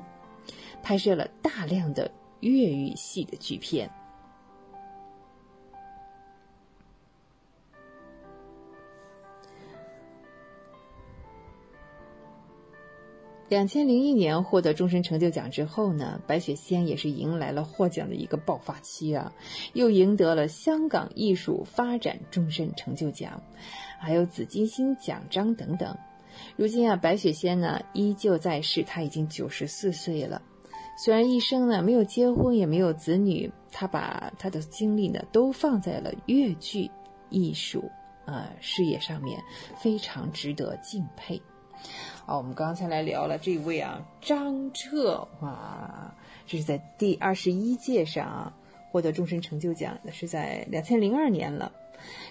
[0.83, 2.11] 拍摄了大量的
[2.41, 3.91] 粤语戏的剧片。
[13.51, 19.33] 两千零一年获得终身成就奖之后呢，白雪仙也是迎来了获奖的一个爆发期啊，
[19.73, 23.43] 又赢得了香港艺术发展终身成就奖，
[23.99, 25.99] 还有紫金星奖章等等。
[26.55, 30.41] 如今啊，白雪仙呢依旧在世，她已经九十四岁了。
[30.97, 36.89] 虽然一生呢没有结婚，也没有子女，她把她的精力呢都放在了粤剧
[37.31, 37.91] 艺术
[38.27, 39.43] 呃事业上面，
[39.77, 41.43] 非常值得敬佩。
[42.31, 46.15] 好，我们刚才来聊了这位啊，张彻哇，
[46.47, 48.53] 这是在第二十一届上
[48.93, 51.73] 获得终身成就奖那，是在两千零二年了。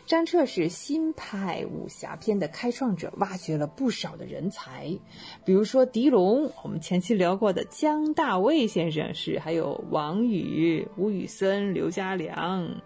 [0.05, 4.97] 张彻是新派武侠片的开创者，挖掘了不少的人才，
[5.43, 12.81] 比如说狄龙，我们前期聊过的姜大卫先生是，还有王宇、吴宇森、刘家良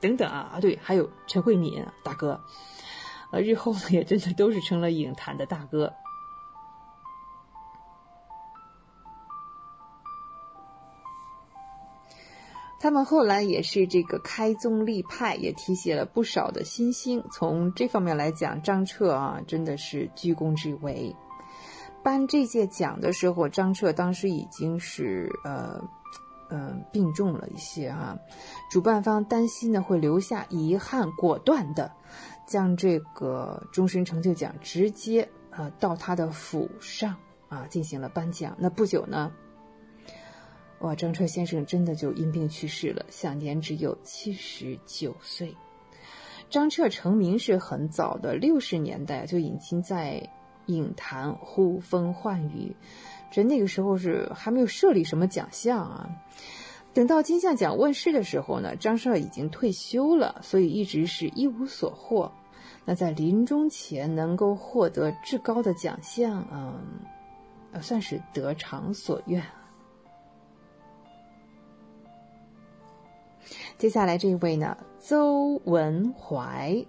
[0.00, 2.40] 等等啊啊，对，还有陈慧敏大哥，
[3.32, 5.92] 呃，日后呢也真的都是成了影坛的大哥。
[12.82, 17.22] 他们后来也是这个开宗立派，也提携了不少的新星。
[17.30, 21.14] 从这方面来讲，张彻啊，真的是居功至伟。
[22.02, 25.80] 颁这届奖的时候，张彻当时已经是呃，
[26.50, 28.18] 嗯，病重了一些啊。
[28.68, 31.88] 主办方担心呢会留下遗憾，果断的
[32.44, 37.14] 将这个终身成就奖直接呃到他的府上
[37.48, 38.56] 啊进行了颁奖。
[38.58, 39.30] 那不久呢。
[40.82, 45.56] 哇，张彻先生真的就因病去世了，享年只有七十九岁。
[46.50, 50.28] 张彻成名是很早的，六十年代就已经在
[50.66, 52.74] 影坛呼风唤雨。
[53.30, 56.10] 这那个时候是还没有设立什么奖项啊。
[56.92, 62.30] 等到金像奖问世的时候呢，张彻已经退休了，所以一直是一无所获。
[62.84, 69.40] 那在临终前能够获得至高的奖项，嗯，算是得偿所愿。
[73.78, 76.84] 接下来这一位呢，邹文怀，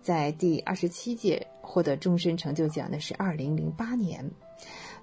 [0.00, 4.28] 在第二十七届获得终身成就奖，那是二零零八年。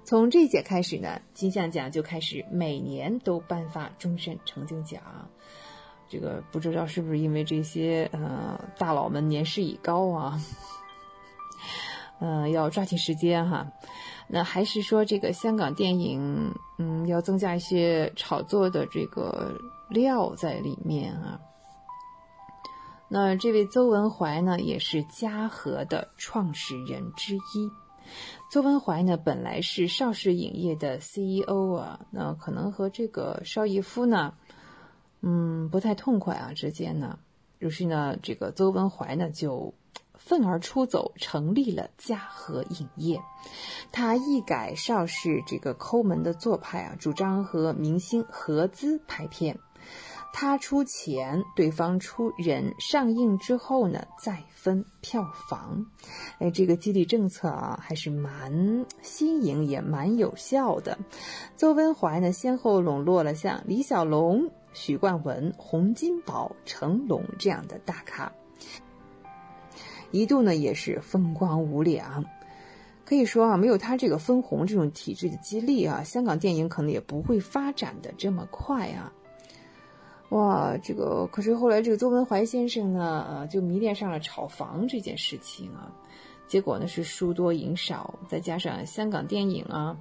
[0.04, 5.02] 从这一届开始呢，金像奖就开始每年都颁发终身成就奖。
[6.08, 10.40] 这个不知道是不是因为这些呃大佬们年事已高啊，
[12.20, 13.66] 嗯， 要抓紧时间哈。
[14.28, 19.58] 那还是说这个香港电影，嗯，要增加一些炒作的这个
[19.88, 21.40] 料在里面啊。
[23.08, 27.70] 那这位邹文怀呢，也是嘉禾的创始人之一。
[28.50, 34.34] 邹文怀呢，本来是邵氏影业的 CEO 啊，那可能和这个邵逸夫呢，
[35.20, 37.18] 嗯，不太痛快啊之间呢，
[37.58, 39.74] 于是呢，这个邹文怀呢就。
[40.18, 43.20] 愤而出走，成立了嘉禾影业。
[43.92, 49.60] 他一改邵氏这个抠门的做派啊，主张和明星合资拍片，
[50.38, 55.82] 他出钱，对方出人，上映之后呢再分票房。
[56.38, 60.98] 哎，这个激励政策啊，还是蛮新颖，也蛮有效的。
[61.56, 68.30] 邹文怀呢，先后笼络了像李小龙、许冠文、洪金宝、成龙这样的大咖。
[70.10, 72.22] 一度呢也是风光无两，
[73.06, 79.10] 可以说啊，没有他这个分红这种体制的激励啊，香港电影可能也不会发展的这么快啊。
[80.30, 85.90] 哇，这个可是后来这个邹文怀先生呢，呃，就迷恋上了炒房这件事情啊，
[86.48, 89.96] 结果呢是输多赢少，再加上香港电影啊，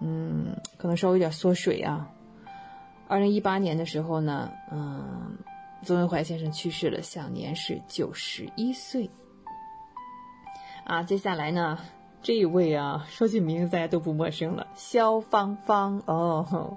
[0.00, 2.06] 嗯，可能稍微有点缩水啊。
[3.08, 5.38] 二零一八年的时候呢，嗯，
[5.82, 9.08] 邹文怀先生去世了，享年是九十一岁。
[10.84, 11.78] 啊，接下来呢，
[12.20, 16.76] 这一位啊，说起名字大家都不陌生了，肖芳芳哦，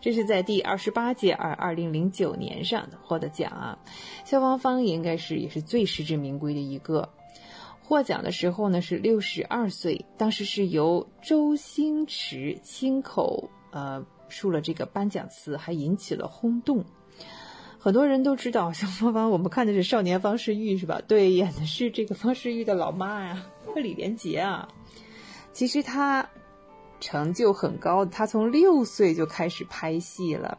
[0.00, 3.78] 这是在第二十八届二二零零九年上获得奖啊。
[4.24, 7.08] 肖芳芳应该是也是最实至名归的一个，
[7.82, 16.84] 获奖的时候呢是六十二岁，当时是由周星驰亲口呃述了这个颁奖词，还引起了轰动。
[17.78, 21.00] 很多人都知道肖芳芳，我们看的是《少年方世玉》是吧？
[21.08, 24.68] 对，演的是这个方世玉的老妈呀，和李连杰啊。
[25.52, 26.28] 其实她
[27.00, 30.58] 成就很高，他从六岁就开始拍戏了。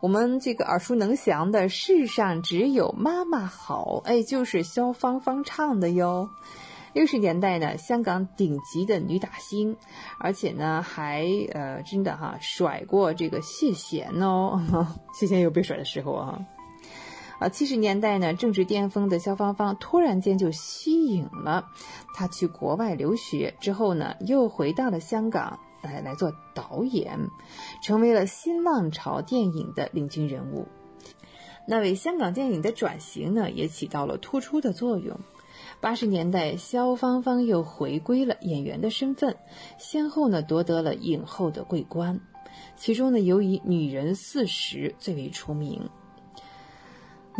[0.00, 6.30] 我们这个耳熟能详的《世上只有妈妈好》，哎，就是萧芳芳唱的哟。
[6.92, 9.76] 六十年代呢，香港顶级的女打星，
[10.20, 14.60] 而且呢还呃真的哈甩过这个谢贤哦，
[15.18, 16.40] 谢贤有被甩的时候啊。
[17.40, 21.70] 啊，七十年代呢，正值巅峰的萧芳芳突然间就息影了。
[22.14, 27.18] 她去国外留学之后呢，又回到了香港来来做导演，
[27.82, 30.68] 成为了新浪潮电影的领军人物。
[31.66, 35.18] 那为香港电影的转型呢，也起到了突出的作用。
[35.80, 39.34] 八十年代，萧芳芳又回归了演员的身份，
[39.78, 42.20] 先后呢夺得了影后的桂冠，
[42.76, 45.88] 其中呢，尤以《女人四十》最为出名。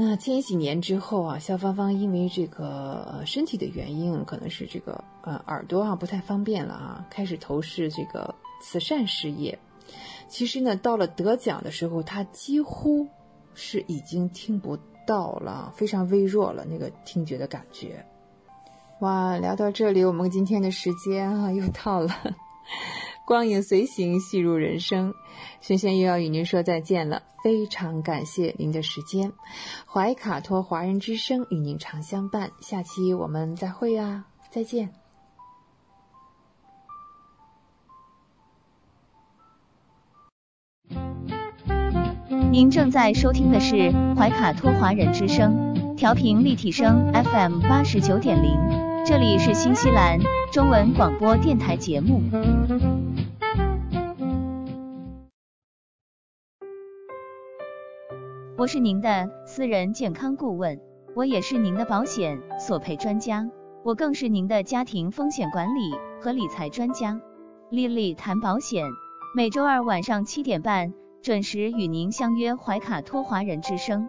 [0.03, 9.59] 那千禧年之后啊，萧芳芳因为这个身体的原因，可能是这个呃耳朵啊不太方便了啊，开始投视这个慈善事业。
[10.27, 13.07] 其实呢，到了得奖的时候，她几乎
[13.53, 18.07] 是已经听不到了，非常微弱了那个听觉的感觉。
[19.01, 22.11] 哇，聊到这里，我们今天的时间啊又到了。
[23.31, 25.15] 光影随行，戏入人生。
[25.61, 29.33] 轩轩又要与您说再见了，非常感谢您的时间。
[29.87, 34.91] 怀卡托华人之声与您常相伴，下期我们再会啊，再见。
[42.51, 48.59] 您正在收听的是怀卡托华人之声，调频立体声 FM 八十九点零，
[49.11, 50.21] 这里是新西兰
[50.53, 52.23] 中文广播电台节目。
[58.57, 60.81] 我是您的私人健康顾问，
[61.17, 63.51] 我也是您的保险索赔专家，
[63.83, 65.91] 我更是您的家庭风险管理
[66.23, 67.21] 和理财专家。
[67.69, 68.87] 丽丽谈保险，
[69.35, 74.09] 每周二晚上七点半准时与您相约怀卡托华人之声。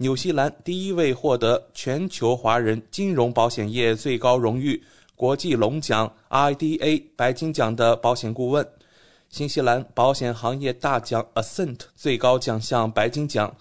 [0.00, 4.80] 纽西兰第一位获得全球华人金融保险业最高荣誉。
[5.16, 8.64] 国际龙奖 IDA 白金奖的保险顾问，
[9.28, 13.52] 新西兰保险行业大奖 Ascent 最高奖项白金奖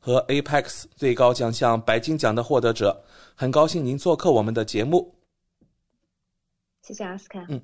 [0.00, 5.14] 和 Apex 最高奖项白金奖的获得者，很高兴您做客我们的节目。
[6.80, 7.44] 谢谢阿斯卡。
[7.50, 7.60] 嗯，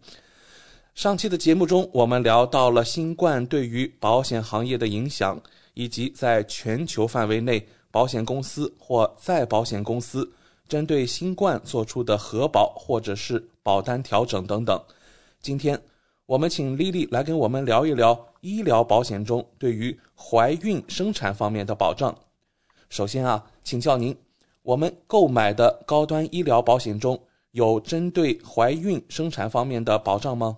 [0.93, 5.41] 上期的节目中，我们聊到了新冠对于保险行业的影响，
[5.73, 7.67] 以及在全球范围内
[7.99, 10.33] 保险公司或再保险公司。
[10.69, 14.81] 针对新冠做出的核保或者是保单调整等等，
[15.41, 15.77] 今天
[16.25, 22.17] 我们请丽丽来跟我们聊一聊医疗保险中对于怀孕生产方面的保障。
[22.89, 24.17] 首先啊，请教您，
[24.63, 27.21] 我们购买的高端医疗保险中
[27.51, 30.57] 有针对怀孕生产方面的保障吗？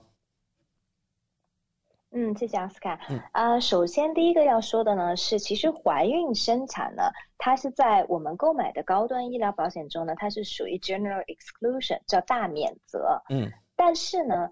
[2.12, 2.98] 嗯，谢谢奥斯卡。
[3.08, 7.04] 嗯，呃，首先第一个要说的呢是，其实怀孕生产呢，
[7.38, 13.22] 它是在我们购买的高端医疗保险中呢，它是属于 general exclusion，叫大免责。
[13.28, 14.50] 嗯，但是呢，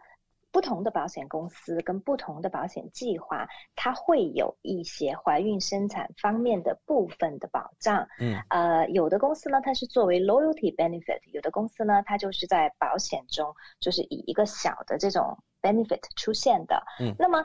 [0.51, 3.47] 不同的保险公司跟不同的保险计划，
[3.77, 8.07] 它会有一些怀孕生产方面的部分的保障。
[8.19, 15.39] 嗯，呃，有的公司呢，它是作为 loyalty benefit，有的公司呢，它就是在保险中，就是以一个小的这种。
[15.61, 17.45] benefit 出现的，嗯，那么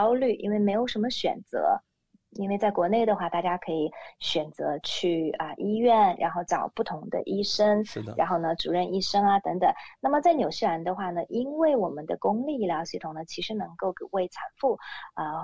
[0.13, 1.81] 虑，因为没有什么选择。
[2.35, 8.15] 因为在国内的话，大家可以选择去啊医院，然后找不同的医生，是的。
[8.17, 9.69] 然后呢，主任医生啊等等。
[9.99, 14.77] 那么在纽西兰的话呢，因为我们的公立医疗系统呢，其实能够为产妇
[15.13, 15.43] 啊。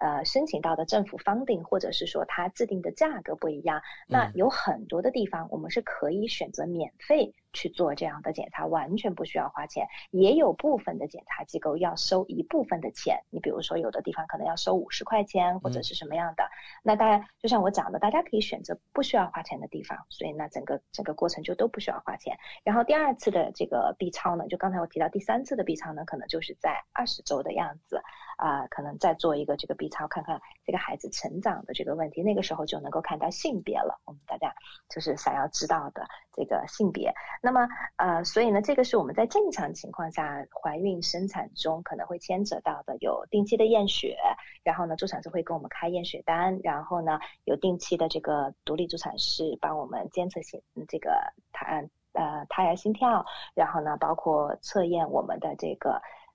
[0.00, 7.32] 呃，申请到的政府 funding，或者是说它制定的价格不一样，那有很多的地方我们是可以选择免费。
[7.52, 13.24] 去做这样的检查完全不需要花钱，也有部分的检查机构要收一部分的钱。
[13.28, 16.48] 你比如说有的地方可能要收五十块钱或者是什么样的。
[16.84, 22.38] 那大家，就像我讲的，大家可以选择不需要花钱的地方，所以那整个整个过程就都不需要花钱。
[22.62, 28.00] 然后第二次的这个 B 超呢，就刚才我提到第三次的 B 超呢，可能就是在二十周的样子
[28.40, 34.00] 啊，可能再做一个这个 B 超，看看这个孩子成长的这个问题，那个时候就能够看到性别了。
[34.06, 34.54] 我们大家
[34.88, 37.12] 就是想要知道的这个性别。
[37.42, 44.16] 那么，呃，所以呢，这个是我们在正常情况下怀孕生产中可能会牵扯到的，有定期的验血，
[44.64, 51.12] 然后呢，助产士会给我们开验血单，然后呢，有定期的这个独立助产士帮我们监测心这个
[51.52, 56.00] 胎呃胎儿心跳，然后呢，包括测验我们的这个。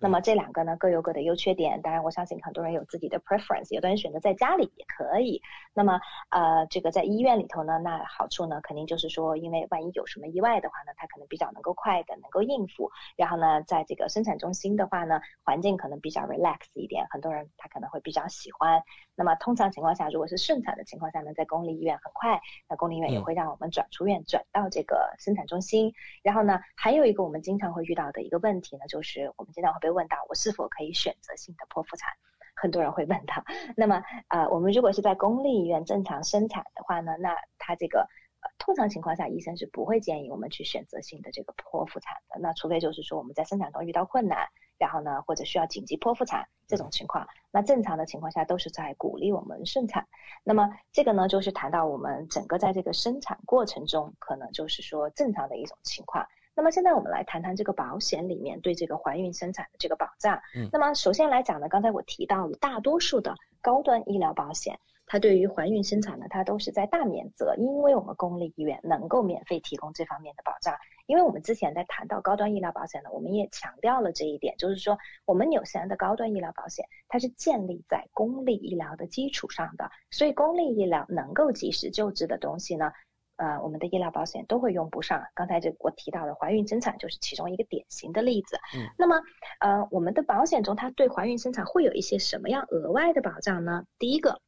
[0.00, 5.42] 那么这两个呢各有各的优缺点，当然我相信很多人有自己的 preference，有的人选择在家里也可以。
[5.74, 12.90] 那么呃这个在医院里头呢，那好处呢肯定就是说，因为万一有什么意外的话呢，它可能比较能够快的能够应付。
[13.16, 18.82] 然后呢，在这个生产中心的话呢，环境可能比较 relax 一点，很多人他可能会比较喜欢。
[19.18, 25.92] 那么通常情况下，如果是顺产的情况下呢，在公立医院很快，那公立医院也会让我们转出院转到这个生产中心。
[26.22, 32.12] 然后呢，还有一个我们经常会遇到的一个问题呢，就是我们经常会被问到，我是否可以选择性的剖腹产？
[32.54, 33.44] 很多人会问到。
[33.76, 38.00] 那么呃，我们如果是在公立医院正常生产的话呢，那他这个
[38.40, 42.38] 呃通常情况下，医生是不会建议我们去选择性的这个剖腹产的。
[42.38, 44.46] 那除非就是说我们在生产中遇到困难。
[44.78, 50.06] 然后呢，或者需要紧急剖腹产这种情况，那正常的情况下都是在鼓励我们顺产。
[50.44, 56.26] 那么这个呢，就是谈到我们整个在这个生产过程中，可能就是说正常的一种情况。
[56.54, 60.40] 那么现在我们来谈谈这个保险里面对这个怀孕生产的这个保障。
[60.56, 64.78] 嗯，那么首先来讲呢，刚才我提到了大多数的高端医疗保险。
[65.08, 70.76] 它对于怀孕生产呢，它都是在大免责，因为我们公立医院能够免费提供这方面的保障。
[71.06, 82.92] 因为我们之前在谈到高端医疗保险呢，我们也强调了这一点，就是说我们纽西兰的高端医疗保险，它是建立在公立医疗的基础上的，所以公立医疗能够及时救治的东西呢，
[83.36, 85.24] 呃，我们的医疗保险都会用不上。
[85.34, 88.58] 刚才这我提到的怀孕生产就是其中一个典型的例子。
[88.76, 89.16] 嗯，那么
[89.60, 93.84] 呃，我们的保险中它对怀孕生产会有一些什么样额外的保障呢？
[93.98, 94.42] 第一个。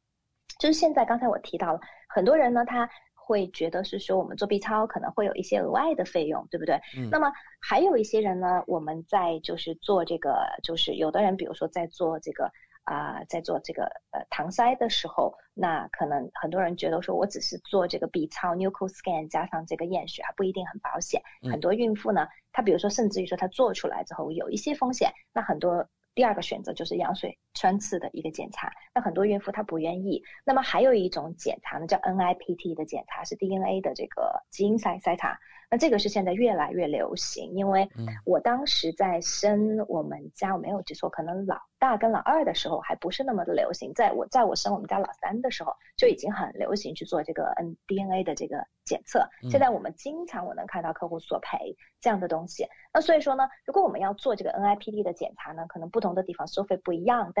[0.61, 6.79] 就是现在，刚才我提到了，很多人呢，他会觉得是说我们做 B 超可能会有一些额外的费用，对不对？
[6.95, 7.09] 嗯。
[7.09, 12.51] 那么还有一些人呢，我们在就是做这个，就是有的人，比如说在做这个
[12.83, 21.23] 啊，在做这个呃搪塞的时候，那可能很多人觉得说我只是做这个 B 超 nuchal scan 加上这个验血还不一定很保险。
[21.49, 25.87] 很多孕妇呢，她比如说甚至于说她做出来之后有一些风险，那很多。
[26.13, 30.23] 第二个选择就是羊水穿刺的一个检查，那很多孕妇她不愿意。
[30.45, 35.39] 那么还有一种检查呢，叫 NIPT 的检查，是 DNA 的这个基因筛筛查。
[35.73, 37.89] 那这个是现在越来越流行，因为
[38.25, 49.25] 我当时在生我们家，我没有记错，可能老大跟老二的时候还不是那么的流行，在我在我生我们家老三的时候就已经很流行去做这个 N DNA 的这个检测。
[49.49, 52.67] 现在我们经常我能看到客户索赔这样的东西。
[52.93, 57.40] 那所以说呢，如果我们要做这个 NIPT 的检查呢，可能不同的地方收费不一样，但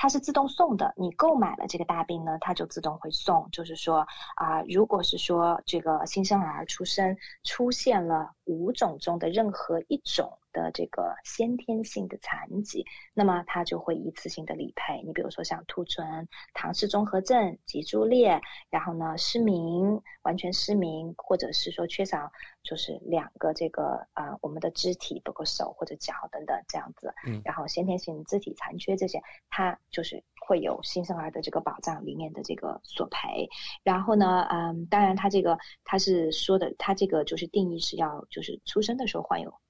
[0.00, 3.50] 它是自动送的，你购买了这个大病呢，它就自动会送。
[3.50, 15.02] 就是说啊，如果是说这个新生儿出生出现了五种中的任何一种的这个先天性的残疾，那么它就会一次性的理赔。
[15.04, 18.40] 你比如说像兔唇、唐氏综合症、脊柱裂，
[18.70, 22.30] 然后呢失明、完全失明，或者是说缺少
[22.62, 29.20] 就是两个这个啊我们的肢体，包括手或者脚等等这样子，嗯然后先天性肢体残缺这些，
[29.50, 29.76] 它。
[29.90, 33.48] 就是会有新生儿的这个保障里面的这个索赔，
[33.82, 39.52] 然后呢，嗯，当然他这个他是说的，他这个就是定义是要就是出生的时候患有。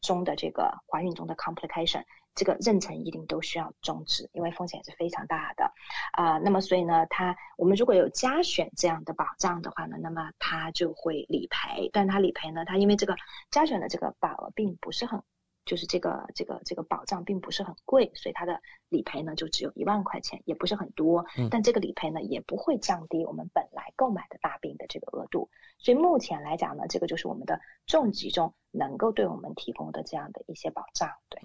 [0.00, 5.72] 中的这个怀孕中的 complication，这个妊娠一定都需要终止，因为风险是非常大的
[6.12, 6.38] 啊。
[6.38, 13.16] 那么所以呢，它我们如果有加选这样的保障的话呢，那么它就会理赔，但它理赔呢，它因为这个
[13.50, 15.22] 加选的这个保额并不是很。
[15.68, 18.58] 就是这个这个这个保障并不是很贵，所以它的
[18.88, 21.22] 理赔呢就只有一万块钱，也不是很多。
[21.50, 25.46] 但这个理赔呢也不会降低我们本来购买的大病的这个额度。
[25.78, 31.08] 所以目前来讲呢，这个就是我们的重疾中能够对我们提供的这样的一些保障。
[31.28, 31.38] 对，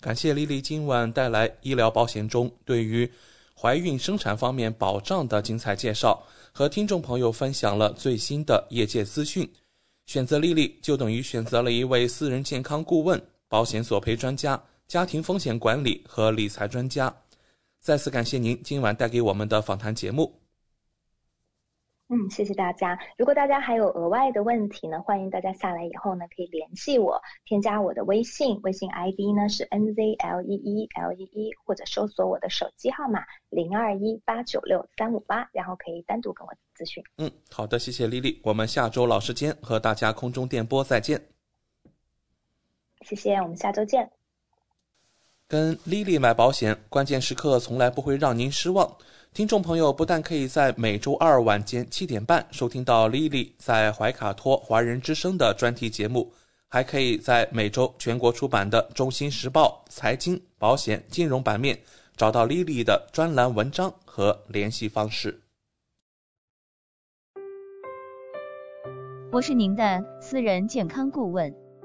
[0.00, 3.08] 感谢丽丽今晚带来医疗保险中对于
[3.56, 6.22] 怀孕生产方面保障的精彩介绍，
[6.52, 9.48] 和听众朋友分享了最新的业界资讯。
[10.04, 13.20] 选择丽丽就等于选择了一位私人健康顾问。
[13.48, 17.14] 保险索赔专家、家庭风险管理和理财专家，
[17.80, 20.40] 再次感谢您今晚带给我们的访谈节目。
[22.08, 22.96] 嗯，谢谢大家。
[23.18, 37.02] 如果大家还有额外的问题呢，欢迎大家下来以后呢可以联系我，添加我的微信，微信 ID 呢是 n z l e e l e e，或者搜索我的手机号码零二一八九六三五八，然后可以单独跟我咨询。
[37.18, 41.35] 嗯，好的，谢谢丽丽，我们下周老时间和大家空中电波再见。
[43.06, 44.10] 谢谢，我们下周见。
[45.46, 48.96] 跟 Lily 买保险，关键时刻从来不会让您失望。
[49.32, 56.32] 听众朋友不但可以在每周二晚间七点半收听到 Lily 在怀卡托华人之声的专题节目，
[56.66, 61.78] 还可以在每周全国出版的《中新时报》财经、保险、金融版面
[62.16, 65.40] 找到 Lily 的专栏文章和联系方式。
[69.30, 71.65] 我是您的私人健康顾问。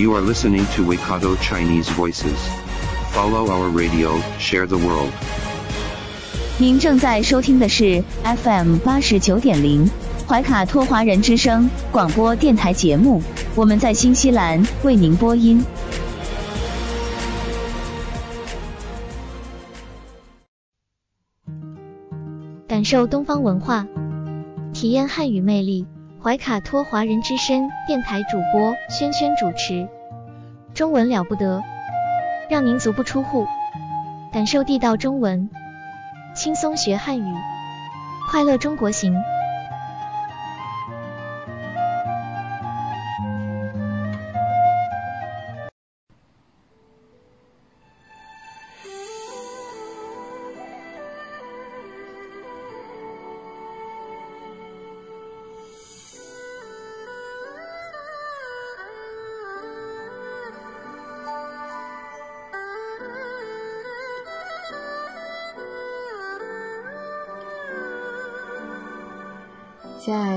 [0.00, 2.38] You are listening to Waikato Chinese Voices.
[3.12, 5.12] Follow our radio, share the world.
[6.56, 9.86] 您正在收听的是 FM 八十九点零
[10.26, 13.22] 怀卡托华人之声广播电台节目，
[13.54, 15.62] 我们在新西兰为您播音。
[22.66, 23.86] 感受东方文化，
[24.72, 25.86] 体验汉语魅力。
[26.22, 29.88] 怀卡托华人之声电台主播轩轩主持，
[30.74, 31.62] 中文了不得，
[32.50, 33.46] 让您足不出户，
[34.30, 35.48] 感受地道中文，
[36.34, 37.34] 轻松学汉语，
[38.30, 39.14] 快乐中国行。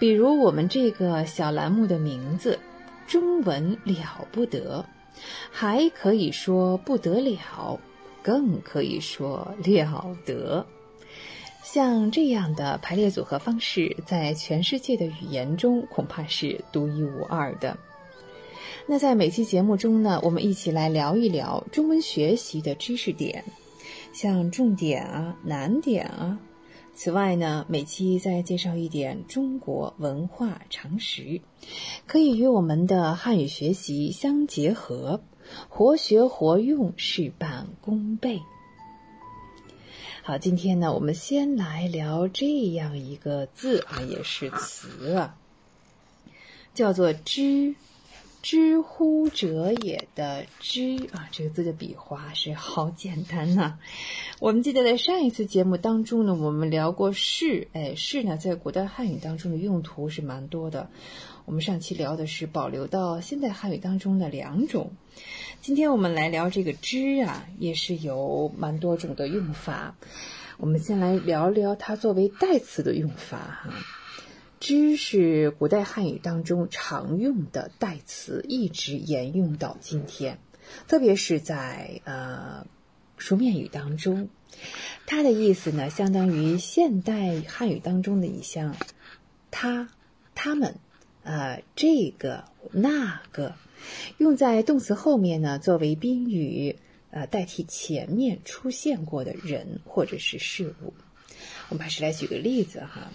[0.00, 2.58] 比如我们这个小栏目的名字
[3.06, 4.84] “中文了不得”，
[5.52, 7.78] 还可以说不得了，
[8.22, 10.66] 更可以说了得。
[11.62, 17.76] 像这样的排列组合方式，在全世界的语言中恐怕是独一无二的。
[18.86, 23.44] 那在每期节目中呢，我们一起来聊一聊中文学习的知识点，
[24.14, 26.38] 像重点啊、难点啊。
[27.02, 31.40] 此外呢，每期再介绍一点中国文化常识，
[32.06, 35.22] 可以与我们的汉语学习相结合，
[35.70, 38.42] 活学活用，事半功倍。
[40.22, 45.38] 好，今天呢，我们先来聊这样一个字啊，也是词啊，
[46.74, 47.74] 叫做“知”。
[48.42, 53.78] 知乎者也的知啊，这个字的笔画是好简单呐。
[54.40, 60.88] 我们记得在上一次节目当中呢，我们聊过是，哎，是呢，在古代汉语当中的用途是蛮多的。
[61.44, 64.92] 我们上期聊的是保留到现代汉语当中的两种，
[65.60, 69.96] 今天我们来聊这个“知”啊，也是有蛮多种的用法。
[70.56, 73.74] 我们先来聊聊它作为代词的用法哈。
[74.60, 80.38] 之是古代汉语当中常用的代词，一直沿用到今天，
[80.86, 82.66] 特别是在呃
[83.16, 84.28] 书面语当中，
[85.06, 88.76] 它的意思呢，相当于现代汉语当中的一项
[89.50, 89.88] 他、
[90.34, 90.76] 他们、
[91.22, 93.54] 呃这个、那个，
[94.18, 96.76] 用在动词后面呢，作为宾语，
[97.10, 100.92] 呃代替前面出现过的人或者是事物。
[101.70, 103.10] 我们还是来举个例子哈。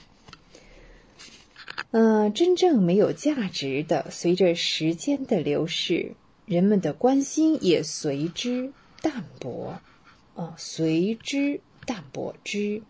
[1.92, 6.16] 嗯，真正没有价值的，随着时间的流逝，
[6.46, 8.72] 人们的关心也随之
[9.02, 9.80] 淡薄。
[10.36, 12.82] 啊，随之淡薄之。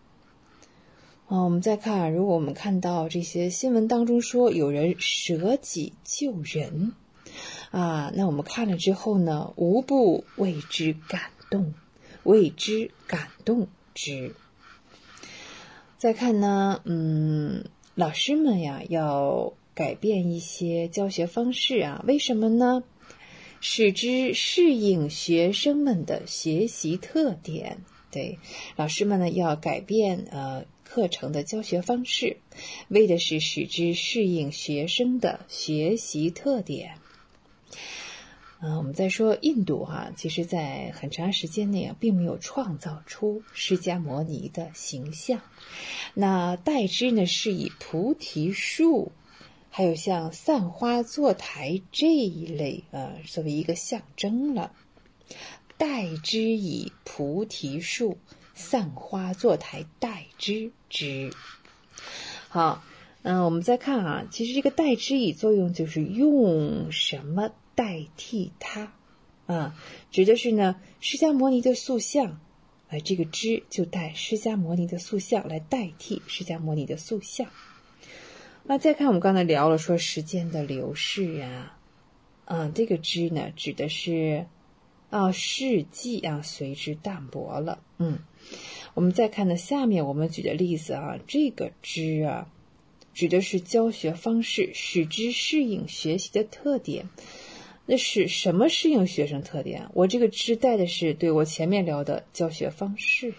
[1.28, 6.92] 啊，我们再看，如果我们看到这些新闻当中说有人舍己救人，
[7.70, 11.74] 啊，那我们看了之后呢，无不为之感动，
[12.24, 14.34] 为之感动之。
[15.98, 17.64] 再看呢，嗯。
[17.96, 22.04] 老师们呀，要改变一些教学方式啊？
[22.06, 22.84] 为什么呢？
[23.62, 27.78] 使之适应学生们的学习特点。
[28.10, 28.38] 对，
[28.76, 32.36] 老师们呢要改变呃课程的教学方式，
[32.88, 36.98] 为的是使之适应学生的学习特点。
[38.58, 45.42] 嗯，我们再说印度哈，其实，在很长时间内啊，并没有创造出释迦摩尼的形象。
[46.14, 49.12] 那代之呢，是以菩提树，
[49.68, 54.72] 还有像散花坐台这一类啊，作为一个象征了。
[55.76, 58.16] 代之以菩提树，
[58.54, 61.30] 散花坐台代之之。
[62.48, 62.82] 好，
[63.20, 67.50] 嗯，我们再看啊，其实这个代之以作用就是用什么？
[67.76, 68.92] 代替它，
[69.46, 69.76] 啊，
[70.10, 72.40] 指的是呢，释迦摩尼的塑像，
[72.88, 77.46] 哎，这个之就带释迦摩尼的塑像来代替释迦摩尼的塑像。
[78.64, 81.78] 那再看我们刚才聊了说时间的流逝啊，
[82.46, 84.46] 啊，这个之呢指的是
[85.10, 87.82] 啊世纪啊随之淡薄了。
[87.98, 88.18] 嗯，
[88.94, 92.50] 我们再看呢下面我们举的例子啊，这个之啊
[93.14, 97.08] 指的是教学方式，使之适应学习的特点。
[97.86, 99.88] 那是什么适应学生特点？
[99.94, 103.36] 我这个之带的是对我前面聊的教学方式呀。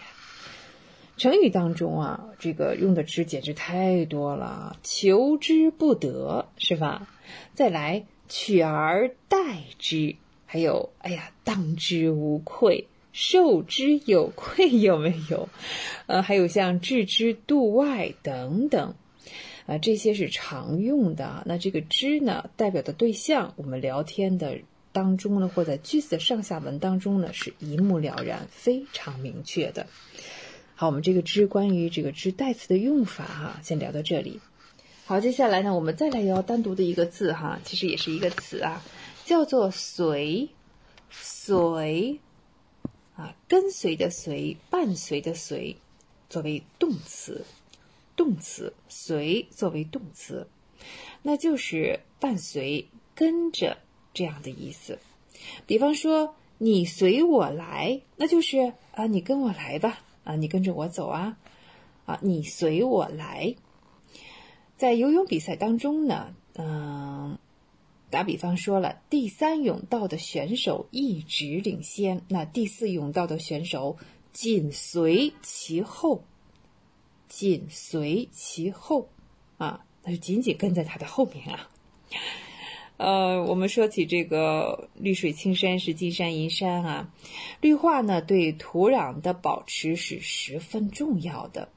[1.17, 7.09] 成语当中啊，这个用的之简直太多了，求之不得是吧？
[7.53, 10.15] 再来取而代之，
[10.45, 15.49] 还有哎呀，当之无愧，受之有愧，有没有？
[16.05, 18.95] 呃，还有像置之度外等等。
[19.67, 21.43] 啊，这些是常用的。
[21.45, 24.57] 那这个之呢，代表的对象，我们聊天的
[24.91, 29.85] 当中呢，或在句子的上下文当中呢，是一目了然、非常明确的。
[30.73, 34.39] 好，我们这个之关于这个之代词的用法哈，先聊到这里。
[35.05, 38.81] 好，接下来呢，我们再来聊单独的一个字哈，其实也是一个词啊，
[39.25, 40.49] 叫做随。
[41.09, 42.19] 随
[43.15, 45.77] 啊，跟随的随，伴随的随，
[46.29, 47.45] 作为动词。
[48.17, 50.49] 动词随作为动词，
[51.21, 53.77] 那就是伴随、跟着
[54.13, 54.99] 这样的意思。
[55.65, 61.37] 比方说，你随我来，那就是啊，你跟我来吧，啊，你跟着我走啊，
[62.05, 63.55] 啊，你随我来。
[64.75, 67.37] 在游泳比赛当中呢，嗯，
[68.09, 73.97] 打比方说了，第三泳道的选手一直领先，那第四泳道的选手
[74.33, 76.23] 紧随其后。
[77.27, 79.09] 紧随其后，
[79.57, 81.69] 啊，那就紧紧跟在他的后面啊。
[82.97, 87.13] 呃，我们说起这个绿水青山是金山银山啊，
[87.61, 91.69] 绿化呢对土壤的保持是十分重要的，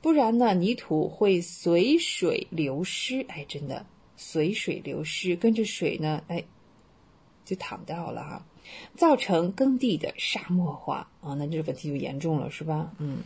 [0.00, 3.84] 不然呢泥土会随水流失，哎，真的
[4.16, 6.44] 随水流失，跟着水呢，哎，
[7.44, 8.46] 就淌掉了哈，
[8.94, 12.92] 造成耕地的沙漠化啊，那这个问题就严重了，是吧？
[12.98, 13.24] 嗯。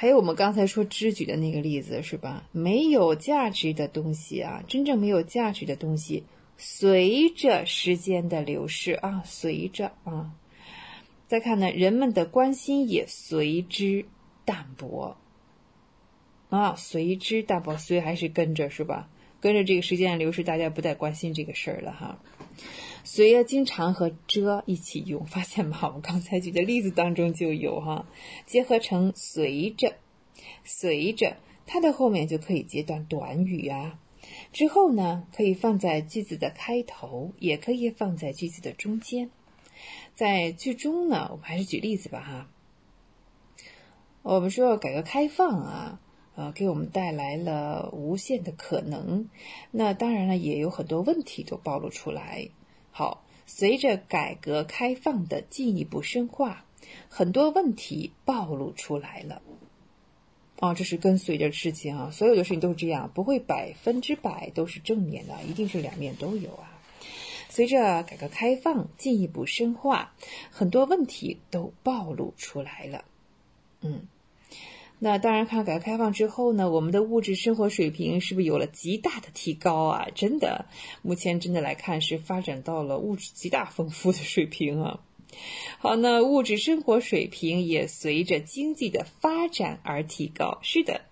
[0.00, 2.44] 还有我们刚才说知举的那个例子是吧？
[2.52, 6.22] 没有价值的东西啊，真正没有价值的东西，
[6.56, 10.30] 随着时间的流逝啊，随着啊，
[11.26, 14.04] 再看呢，人们的关心也随之
[14.44, 15.16] 淡薄
[16.48, 19.10] 啊，随之淡薄，随还是跟着是吧？
[19.40, 22.20] 跟着这个时间的流逝，大家不再关心这个事儿了哈。
[23.10, 25.78] 随啊，经常和着一起用，发现吗？
[25.84, 28.06] 我们刚才举的例子当中就有哈，
[28.44, 29.94] 结合成随着，
[30.62, 33.98] 随着它的后面就可以接段短语啊。
[34.52, 39.30] 之后呢，可以放在句子的开头，也可以放在句子的中间。
[40.14, 42.50] 在句中呢，我们还是举例子吧哈。
[44.20, 46.00] 我们说改革开放啊，
[46.34, 49.30] 呃，给我们带来了无限的可能。
[49.70, 52.50] 那当然了，也有很多问题都暴露出来。
[52.98, 56.64] 好，随着改革开放的进一步深化，
[57.08, 59.40] 很多问题暴露出来了。
[60.58, 66.82] 啊，这是跟随着事情啊，所有的事情都是这样，不会百分之百都是正面的，一定是两面都有啊。
[67.48, 70.12] 随着改革开放进一步深化，
[70.50, 73.04] 很多问题都暴露出来了。
[73.80, 74.08] 嗯，
[75.00, 80.08] 那当然，看改革开放之后呢，我们的物质生活水平是不是有了极大的提高啊？
[80.12, 80.66] 真的，
[81.02, 85.00] 目前真的来看是发展到了物质极大丰富的水平啊。
[85.78, 90.58] 好，那物质生活水平也随着经济的发展而提高。
[90.62, 91.02] 是的，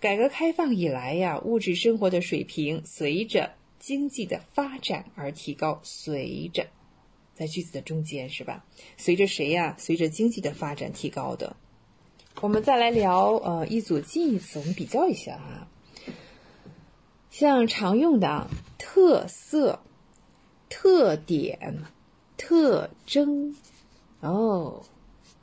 [0.00, 5.80] 改革开放以来呀，物质生活的水平随着经济的发展而提高。
[5.82, 6.66] 随着，
[7.34, 8.64] 在句子的中间是吧？
[8.96, 9.76] 随着谁呀？
[9.78, 11.56] 随着经济的发展提高的。
[12.40, 15.68] 我们再来聊呃一组近义词，我们比较一下啊。
[17.30, 18.48] 像常用的啊
[18.78, 19.80] 特色、
[20.68, 21.82] 特点。
[22.44, 23.54] 特征
[24.20, 24.82] 哦，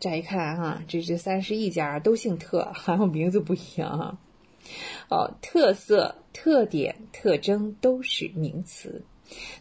[0.02, 4.18] 乍一看哈，这这三十一家都姓特，还有名字不一样哈。
[5.10, 9.06] 哦，特色、特点、特征都是名词，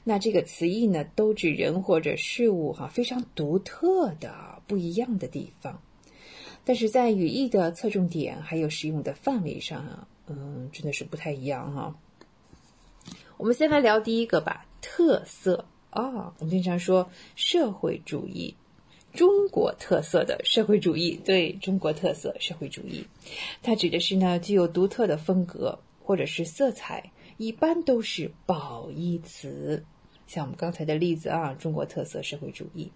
[0.02, 5.80] 那这个词义呢，都指人或者事物哈非常独特的不一样的地方，
[6.68, 11.96] 但是在语义的侧重点还有使用的范围上啊，嗯，真的是不太一样哈。
[13.38, 15.64] 我们先来聊第一个吧，特色。
[15.88, 18.54] 啊，我们经常说社会主义，
[19.14, 23.06] 中国特色的社会主义，对中国特色社会主义，
[23.62, 29.82] 它指的是呢具有独特的风格或者是色彩，一般都是褒义词。
[30.26, 32.92] 像我们刚才的例子啊，中国特色社会主义。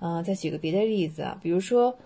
[0.00, 1.96] 嗯，再举个别的例子啊，比如说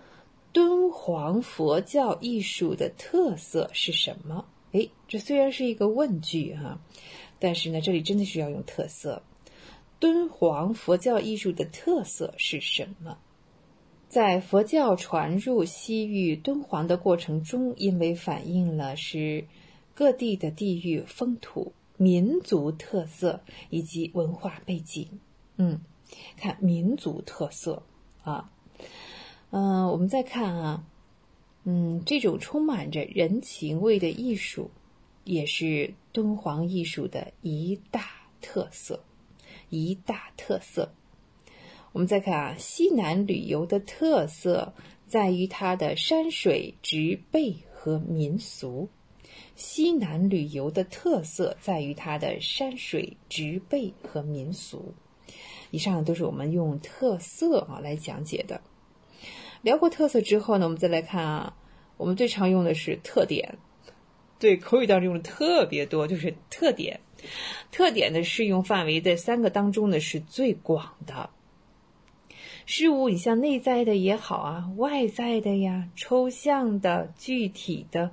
[0.51, 4.45] 敦煌佛教艺术的特色是什么？
[4.71, 6.79] 哎，这虽然是一个问句哈，
[7.39, 9.21] 但是呢，这里真的是要用特色。
[9.99, 13.17] 敦煌佛教艺术的特色是什么？
[14.07, 19.45] 在佛教传入西域敦煌的过程中，因为反映了是
[19.93, 25.19] 各地的地域风土、民族特色以及文化背景。
[25.57, 25.81] 嗯，
[26.37, 27.83] 看民族特色
[28.23, 28.51] 啊，
[29.51, 30.83] 嗯，我们再看啊，
[31.63, 34.69] 嗯，这种充满着人情味的艺术，
[35.23, 38.01] 也是敦煌艺术的一大
[38.41, 39.03] 特色。
[39.71, 40.91] 一大特色，
[41.91, 44.73] 我们再看啊，西南旅游的特色
[45.05, 48.89] 在于它的山水植被和民俗。
[49.55, 54.93] 西南旅游的特色在于它的山水植被和民俗。
[55.69, 58.59] 以上都是我们用特色啊来讲解的。
[59.61, 61.55] 聊过特色之后呢，我们再来看啊，
[61.97, 63.57] 我们最常用的是特点。
[64.39, 67.01] 对，口语当中用的特别多，就是特点。
[67.71, 71.29] 特点的适用范围在三个当中呢是最广的。
[72.65, 78.11] 事物，你像内在的也好啊，外在的呀，抽象的、具体的，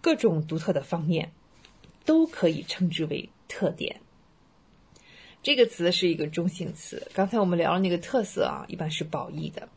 [0.00, 1.30] 各种独特的方面，
[2.04, 4.00] 都可以称之为特点。
[5.42, 7.06] 这个词是一个中性词。
[7.14, 9.68] 刚才我们聊了那个特色啊，一般是褒义的，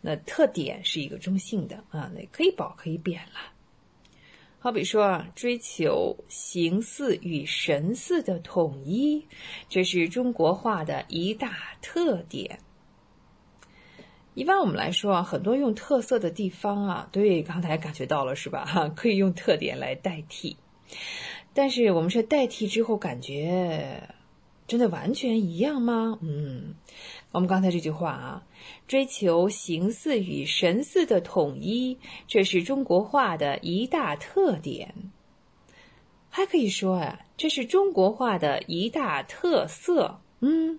[0.00, 3.52] 那特点是一个中性的啊，那可以褒可以贬了。
[4.60, 9.24] 好比说啊，追求形似与神似的统一，
[9.68, 12.58] 这是中国画的一大特点。
[14.34, 18.64] 一般我们来说啊，很多用特色的地方啊，对，刚才感觉到了是吧？
[18.64, 20.56] 哈， 可以用特点来代替。
[21.54, 24.08] 但是我们说代替之后，感觉
[24.68, 26.18] 真的完全一样吗？
[26.22, 26.76] 嗯。
[27.32, 28.46] 我们刚才这句话啊，
[28.86, 34.94] 追求形似与神似的统一，这是中国画的一大特点。
[36.30, 40.20] 还可以说啊，这是中国画的一大特色。
[40.40, 40.78] 嗯，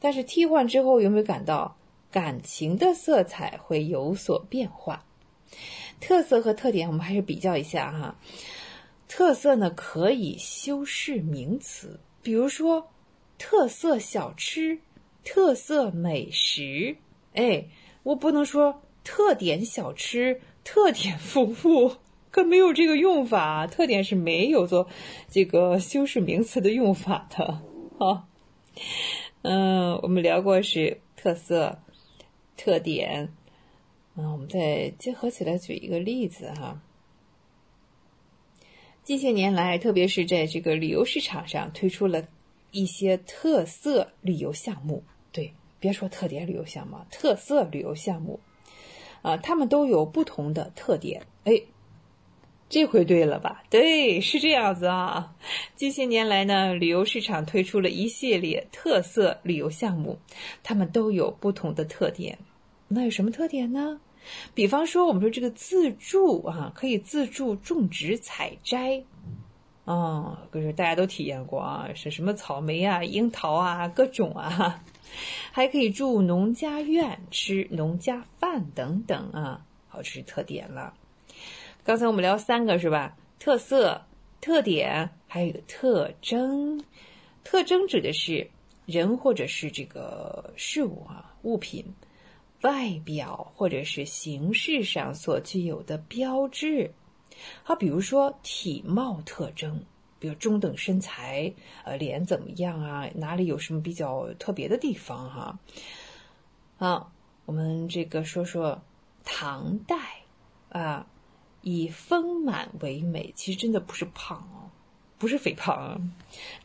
[0.00, 1.76] 但是替换之后，有没有感到
[2.10, 5.04] 感情的色彩会有所变化？
[6.00, 8.16] 特色和特点，我们还是比较一下哈。
[9.06, 12.90] 特色呢，可以修饰名词，比如说
[13.38, 14.80] 特色小吃。
[15.26, 16.98] 特色美食，
[17.32, 17.64] 哎，
[18.02, 21.92] 我不能说特点小吃、特点服务，
[22.30, 23.66] 可没有这个用法。
[23.66, 24.86] 特点是没有做
[25.30, 27.62] 这个修饰名词的用法的
[27.98, 28.28] 啊。
[29.40, 31.78] 嗯，我们聊过是特色、
[32.54, 33.32] 特点，
[34.16, 36.82] 嗯，我们再结合起来举一个例子哈。
[39.04, 42.26] 近些年来，特别是在这个旅游市场上，推出了
[42.70, 45.04] 一些特色旅游项目。
[45.30, 48.40] 对，别说特点旅游项目，特色旅游项目，
[49.20, 51.20] 啊，他们都有不同的特点。
[51.44, 51.52] 哎，
[52.70, 53.62] 这回对了吧？
[53.68, 55.36] 对，是这样子啊。
[55.76, 60.18] 近些年来呢，旅游市场推出了一系列特色旅游项目，
[60.62, 62.38] 他们都有不同的特点。
[62.88, 64.00] 那有什么特点呢？
[64.54, 69.04] 比方说，我们说这个自助啊，可以自助种植采摘，
[69.84, 74.82] 啊，可是大家都体验过啊，是什么草莓啊、樱桃啊，各种啊，
[75.52, 80.94] 还可以住农家院、吃农家饭等等啊，好，这是特点了。
[81.84, 83.16] 刚才我们聊三个是吧？
[83.38, 84.06] 特色、
[84.40, 86.82] 特点，还有一个特征。
[87.42, 88.50] 特征指的是
[88.86, 91.84] 人或者是这个事物啊，物品。
[92.64, 96.90] 外表或者是形式上所具有的标志，
[97.62, 99.84] 好，比如说体貌特征，
[100.18, 101.52] 比如中等身材，
[101.84, 103.06] 呃，脸怎么样啊？
[103.14, 105.58] 哪里有什么比较特别的地方哈？
[106.78, 107.12] 好，
[107.44, 108.80] 我们这个说说
[109.24, 109.96] 唐代
[110.70, 111.06] 啊，
[111.60, 114.42] 以丰满为美，其实真的不是胖。
[115.24, 115.98] 不是肥胖啊，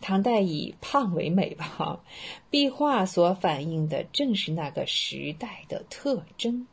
[0.02, 2.04] 唐代以胖为美吧？
[2.50, 6.68] 壁画所反映的正是那个时代的特征，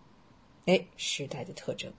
[0.65, 1.93] 哎，时代的特征。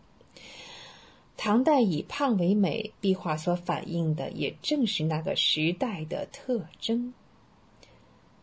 [1.38, 7.14] 唐代以胖为美，壁画所反映的也正是那个时代的特征。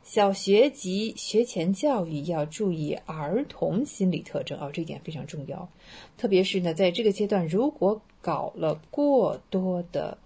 [0.03, 5.69] 小学及学前教育要注意儿童心理特征哦，这一点非常重要。
[6.17, 10.17] 特别是呢，在这个阶段，如果搞了过多的。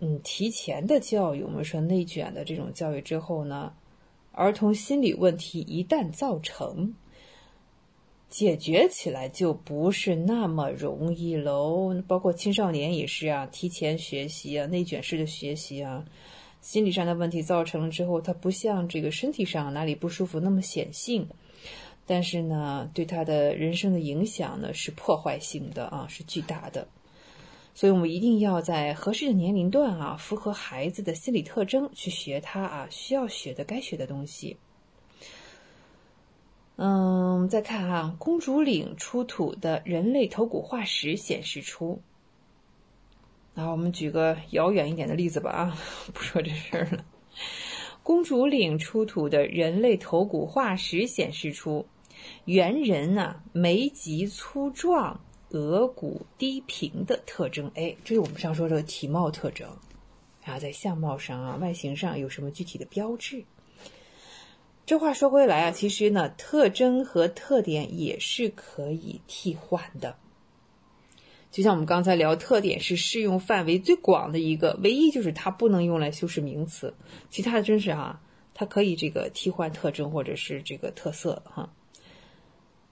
[0.00, 3.72] 嗯，提前的教育，我们说内卷的这种教育之后呢，
[4.30, 6.94] 儿童心理问题一旦造成，
[8.28, 12.00] 解决起来就不是那么容易喽。
[12.06, 16.04] 包括青少年也是啊，提前学习啊，内卷式的学习啊，
[16.60, 21.26] 心理上的问题造成了之后，他不像这个身体上哪里不舒服那么显性，
[22.06, 26.86] 但是呢，对他的人生的影响呢是破坏性的啊，是巨大的。
[27.78, 34.56] 所以我们一定要在合适的年龄段啊，符合孩子的心理特征去学他啊需要学的、该学的东西。
[36.74, 42.02] 嗯，再看啊，公主岭出土的人类头骨化石显示出，
[43.54, 45.78] 啊，我们举个遥远一点的例子吧啊，
[46.12, 47.04] 不说这事儿了。
[48.02, 51.86] 公主岭出土的人类头骨化石显示出，
[52.46, 55.20] 猿人啊眉脊粗壮。
[55.50, 59.68] 额骨低平的特征，哎，这是我们上说的体貌特征
[60.44, 63.44] 啊，在相貌上啊，外形上有什么具体的标志？
[64.86, 70.16] 这话说回来啊，其实呢，特征和特点也是可以替换的。
[71.50, 76.94] 就像我们刚才聊，特点是适用范围最广的一个，唯一就是它不能用来修饰名词，
[77.30, 78.20] 其他的真是哈，
[78.52, 81.70] 它可以这个替换特征或者是这个特色哈。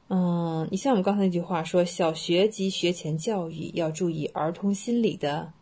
[0.08, 5.52] 嗯，你像我们刚才那句话说，小学及学前教育要注意儿童心理的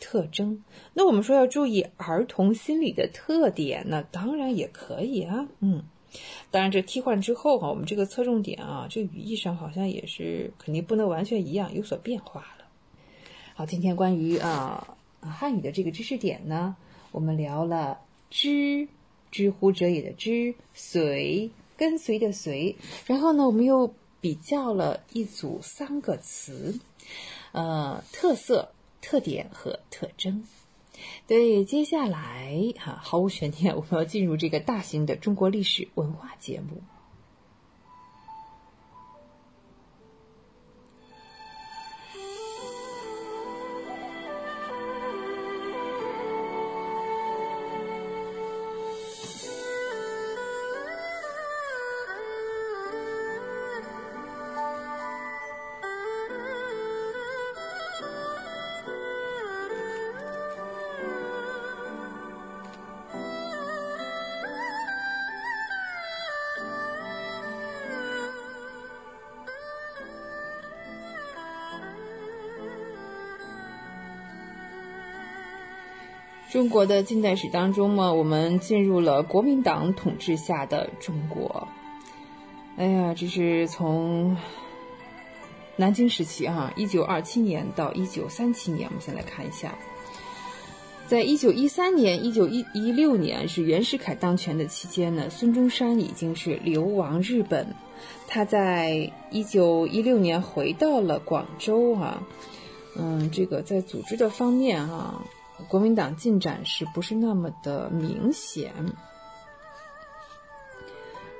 [0.00, 0.64] 特征。
[0.94, 5.46] 那我们说要注意儿童心理的特点，那当然也可以啊。
[5.60, 5.82] 嗯，
[6.50, 12.64] 当然这替换之后哈，我们这个侧重点啊，这语义上好像也是肯定不能完全一样，有所变化了。
[13.54, 16.76] 好，今天关于啊汉语的这个知识点呢，
[17.10, 17.98] 我们聊了
[18.30, 18.88] 知，
[19.30, 21.50] 知乎者也的知，随。
[21.82, 22.76] 跟随的随，
[23.06, 26.78] 然后呢，我们又比较了一组三个词，
[27.50, 30.44] 呃，特色、特点和特征。
[31.26, 36.80] 对，接下来哈，毫无悬念，我们要进入这个大型的中国历史文化节目。
[76.62, 81.66] 中国的近代史当中嘛，我们进入了国民党统治下的中国。
[82.76, 84.36] 哎呀，这是从
[85.74, 89.76] 南京时期啊，一九二七年到一九三七年，我们先来看一下。
[91.08, 97.74] 在一九一三年、一九一一六年是袁世凯当权的期间呢，孙中山已经是流亡日本，
[98.28, 102.22] 他在一九一六年回到了广州啊。
[102.96, 105.24] 嗯，这个在组织的方面啊，
[105.68, 108.72] 国民党进展是不是那么的明显？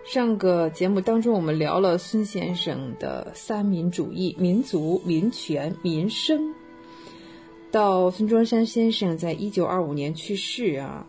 [0.05, 6.55] 上个节目当中，我们聊了孙先生的三民主义：民族、民权、民生。
[7.71, 11.07] 到孙中山先生在一九二五年去世啊，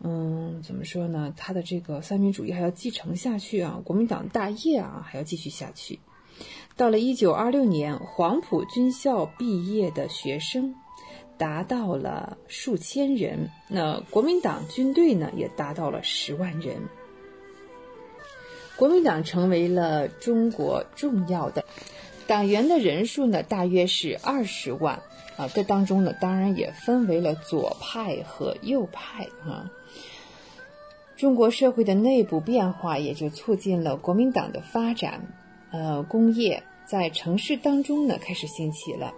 [0.00, 1.34] 嗯，怎么说呢？
[1.36, 5.98] 他的这个三民主义还要继承下去啊，国民党大业啊还要继续下去。
[6.76, 10.74] 到了一九二六年，黄埔军校毕业的学生
[11.38, 16.76] 达到了数千人，那国民党军队呢也达到了十万人。
[18.76, 21.64] 国民党成为了中国重要的
[22.26, 25.02] 党员的人数呢，大约是二十万
[25.36, 25.48] 啊。
[25.48, 29.70] 这当中呢，当然也分为了左派和右派啊。
[31.16, 35.26] 中国社会的内部变化也就促进了国民党的发展。
[35.70, 39.12] 呃，工业在城市当中呢开始兴起了。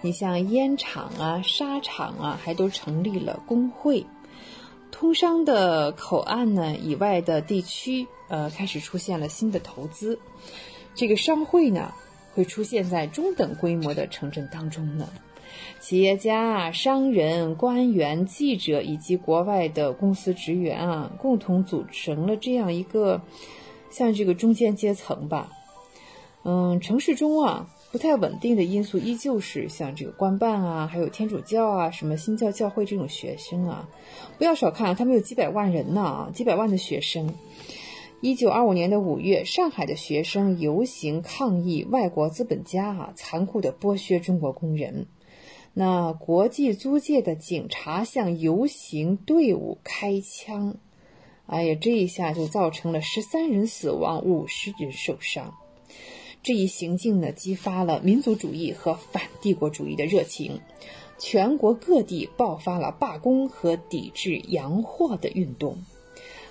[0.00, 4.06] 你像烟厂啊、纱厂啊，还都成立了工会。
[4.90, 8.06] 通商的口岸呢以外的地区。
[8.30, 10.18] 呃，开始出现了新的投资，
[10.94, 11.94] 这个商会呢
[12.34, 15.08] 会出现在中等规模的城镇当中呢。
[15.80, 23.22] 企业家、商人、官员、记者以及国外的公司职员啊，共同组成了这样一个
[23.88, 25.48] 像这个中间阶层吧。
[26.44, 33.88] 嗯，城市中啊不太稳定的因素依旧是像这个官办啊，还有天主教啊、什么新教教会这种学生啊，
[34.36, 37.34] 不要小看他们有几百万人呢，几百万的学生。
[38.20, 45.06] 一九二五年的五月，上海的学生游行抗议外国资本家啊残酷的剥削中国工人。
[45.72, 50.76] 那国际租界的警察向游行队伍开枪，
[51.46, 55.54] 哎呀，这一下就造成了十三人死亡，五十人受伤。
[56.42, 60.60] 这一行径呢，激发了民族主义和反帝国主义的热情，
[61.18, 65.84] 全国各地爆发了罢工和抵制洋货的运动。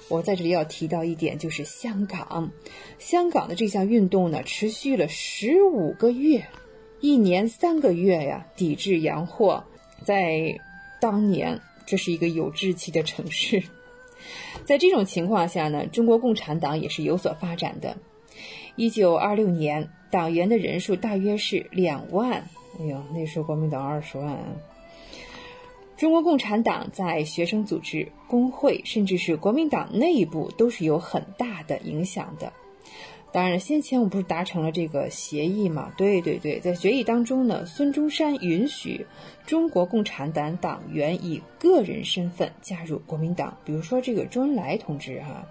[0.09, 2.51] 我在这里要提到一点，就是香港，
[2.99, 6.45] 香港的这项运动呢，持续了十五个月，
[7.01, 9.63] 一年三个月呀，抵制洋货。
[10.03, 10.59] 在
[11.01, 13.63] 当年，这是一个有志气的城市。
[14.65, 17.97] 在这种情况下呢，中国共产党也是有所发展的。
[18.77, 22.47] 一九二六年，党员的人数大约是两万。
[22.79, 24.37] 哎呦，那时候国民党二十万。
[25.97, 32.53] 中国共产党在学生组织、工会，甚至是国民党内部，都是有很大的影响的。
[33.31, 35.91] 当然，先前我们不是达成了这个协议嘛？
[35.97, 39.07] 对对对，在决议当中呢，孙中山允许
[39.47, 45.47] 中国共产党党员以个人身份加入国民党，比如说这个周恩来同志哈，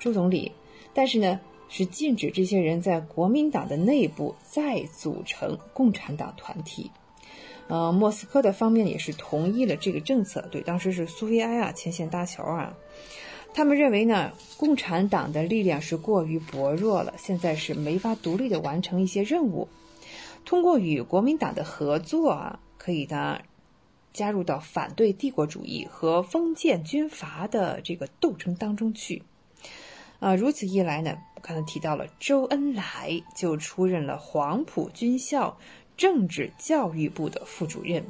[0.00, 0.50] 周总理。
[0.92, 1.38] 但是呢，
[1.68, 6.90] 是禁止这些人在国民党的内部再组成共产党团体。
[7.68, 10.40] 呃，莫斯科的方面也是同意了这个政策。
[10.52, 12.76] 对，当时是苏维埃啊，牵线搭桥啊。
[13.52, 19.66] 他们认为呢，共产党的力量是过于薄弱了，现在是没法独立的完成一些任务。
[20.44, 23.40] 通过与国民党的合作啊，可以呢
[24.12, 29.22] 加入到反对帝国主义和封建军阀的这个斗争当中去。
[30.20, 35.56] 啊，如此一来呢，刚才提到了周恩来就出任了黄埔军校。
[35.96, 38.04] 政治教育部的副主任，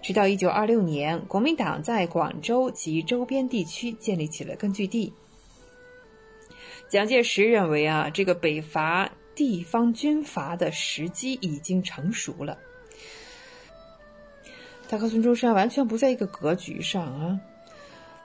[0.00, 5.12] 直到一九二六年，国民党在广州及周边地区建立起了根据地。
[6.88, 12.56] 蒋介石认为啊，这个北伐地方军阀的时机已经成熟了。
[14.88, 17.40] 他和孙中山完全不在一个格局上啊，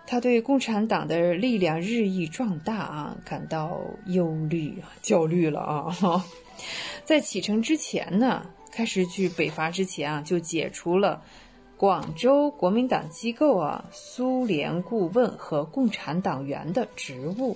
[0.07, 6.26] 他对共产党的力量日益壮大啊感到忧虑焦虑了啊。
[7.06, 8.45] 在启程之前呢。
[8.72, 11.23] 开始去北伐之前啊，就解除了
[11.77, 17.56] 广州国民党机构啊、苏联顾问和共产党员的职务。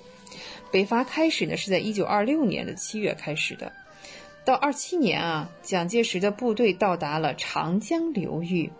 [0.71, 3.73] 北伐开始呢，是在一九二六年的七月开始的。
[4.45, 8.71] 到二七年啊，蒋介石的部队到达了长江流域，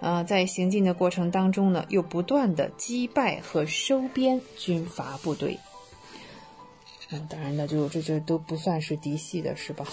[0.00, 5.58] 啊，在行进的过程当中呢，又不断的击败和收编军阀部队。
[7.10, 9.86] 嗯，当然了，就这这都不算是嫡系的，是吧？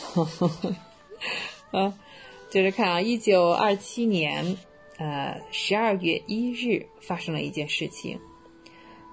[1.71, 1.93] 啊，
[2.51, 4.57] 接着看啊，一九二七年，
[4.97, 8.19] 呃，十二月一日发生了一件事情，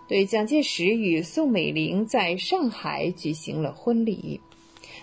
[0.08, 4.40] 对，蒋介石与宋美龄在上海举行了婚礼。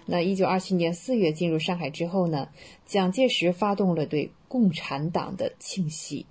[0.05, 2.49] 那一九二七年四月进入上海之后呢，
[2.85, 6.25] 蒋介石发动了对共产党的清洗，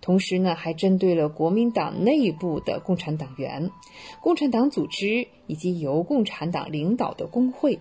[0.00, 3.72] 同时呢，还针对了国民党内部的共产党员、
[4.20, 7.80] 共产党组织以及由共产党领导的工会，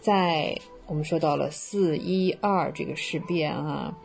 [0.00, 0.58] 在。
[0.84, 3.96] 我们说到了四一二这个事变啊，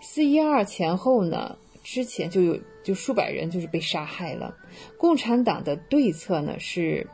[0.00, 4.54] 四一二前后呢，之前就有就数百人就是被杀害了。
[4.96, 7.08] 共产党的对策呢是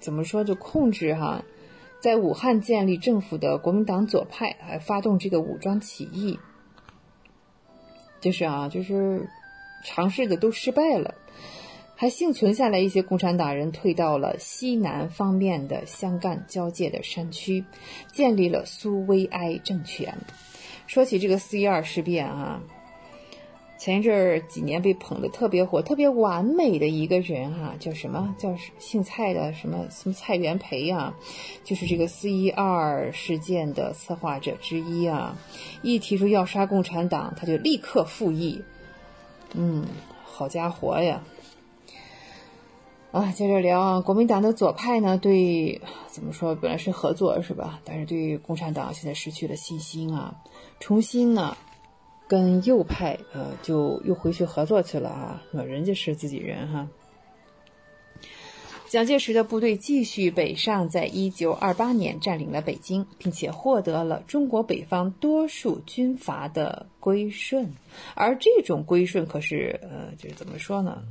[0.00, 0.42] 怎么说？
[0.42, 1.44] 就控制哈，
[2.00, 6.38] 在武汉建立政府的国民党左派还发动这个武装起义，
[8.20, 9.28] 就是啊，就是
[9.84, 11.14] 尝试的都失败了。
[11.96, 17.62] 还幸存下来一些共产党人，退到了西南方面的湘赣交界的山区，
[18.10, 20.16] 建立了苏维埃政权。
[20.86, 22.62] 说起这个四一二事变啊，
[23.80, 28.36] 前一阵儿几年被捧得特别火、特别完美的一个人哈，叫什么？
[28.36, 31.16] 叫姓蔡的什么什么蔡元培啊，
[31.64, 35.34] 就是这个四一二事件的策划者之一啊。
[35.80, 38.62] 一提出要杀共产党，他就立刻复议。
[39.54, 39.86] 嗯，
[40.24, 41.22] 好家伙呀！
[43.12, 47.80] 啊，接着聊啊，国民党的左派呢，对怎么说，本来是合作是吧？
[47.86, 50.34] 但是对共产党现在失去了信心啊，
[50.80, 51.56] 重新呢，
[52.30, 56.86] 跟右派呃，就又回去合作去了啊，人家是自己人哈。
[58.88, 67.74] 蒋介石的部队继续北上，在一九二八年占领了北京，并且获得了中国北方多数军阀的归顺，
[68.14, 71.02] 而这种归顺可是呃，就是怎么说呢？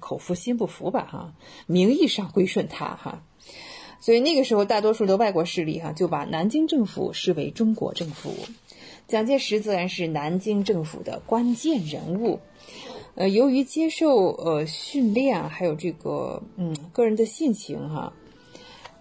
[0.00, 1.32] 口服心不服吧，哈，
[1.66, 3.22] 名义上归顺他，哈，
[4.00, 8.34] 所以那个时候大多数的外国势力哈就把南京政府视为中国政府，
[9.08, 12.40] 蒋介石自然是南京政府的关键人物，
[13.14, 18.12] 呃，由于接受呃训练，还有这个嗯个人的性情哈，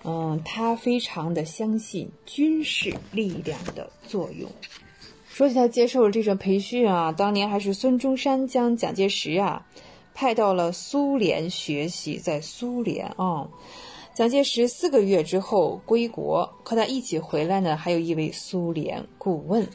[0.04, 4.48] 嗯，他非常的相信军事力量的作用。
[5.28, 9.66] 说起他接受了这种培训啊，当年还是孙中山将蒋介石啊。
[10.14, 13.50] 派到了苏联学习，在苏联啊，
[14.14, 19.68] 蒋介石四个月之后归国，和他一起回来呢，还有一位苏联顾问。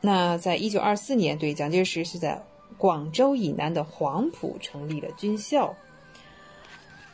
[0.00, 2.42] 那在一九二四年，对蒋介石是在
[2.76, 5.74] 广州以南的黄埔成立了军校，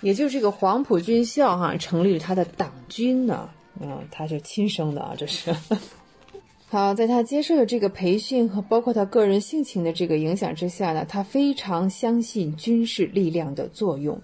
[0.03, 3.49] 也就是这个黄埔军校哈，成立了他的党军呢，
[3.81, 5.55] 嗯，他是亲生的啊，这是。
[6.69, 14.21] 好，在他接受的这个培训和包括他个人性情的这个影响之下呢，他非常相信军事力量的作用。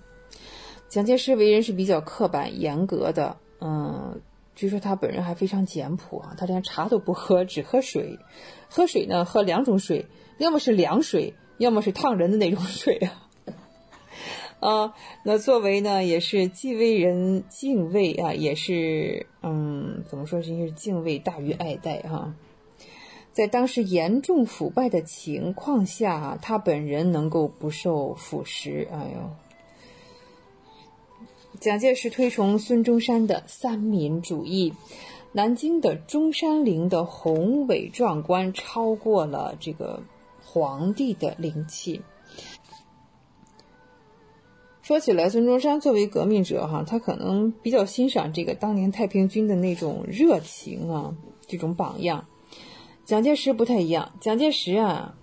[0.88, 4.20] 蒋介石为人是比较刻板严格的，嗯，
[4.60, 8.18] 据说他本人还非常简朴啊，他连茶都不喝，只喝水。
[8.68, 10.04] 喝水呢，喝两种水，
[10.36, 13.26] 要么是凉水，要么是烫人的那种水啊。
[14.60, 22.34] 啊，那作为呢，也是既为人敬畏啊，也是嗯，怎么说是是敬畏大于爱戴哈。
[23.32, 28.86] 在当时严重腐败的情况下，他本人能够不受腐蚀。
[28.92, 29.30] 哎呦，
[31.58, 34.72] 蒋介石推崇孙中山的三民主义，
[35.32, 40.02] 南京的中山陵的宏伟壮观超过了这个
[40.42, 42.02] 皇帝的灵气。
[44.80, 51.14] 说起来，孙中山作为革命者，哈，他可能比较欣赏这个当年太平军的那种热情啊，
[51.46, 52.26] 这种榜样。
[53.04, 55.16] 蒋介石不太一样，蒋介石啊，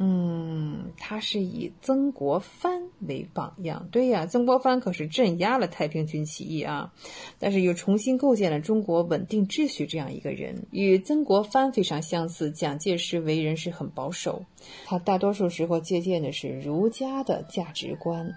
[0.00, 3.88] 嗯，他是以曾国藩为榜样。
[3.90, 6.92] 对呀，曾国藩可是镇压了太平军起义啊，
[7.40, 12.52] 但是又重新构建了中国稳定秩序这样一个人，与曾国藩非常相似。
[12.52, 14.44] 蒋介石为人是很保守，
[14.86, 18.36] 他大多数时候借鉴的是儒家的价值观。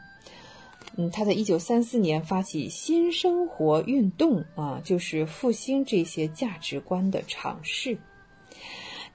[0.97, 7.99] 嗯，他在一九三四年发起新生活运动啊，就是复兴这些价值观的尝试。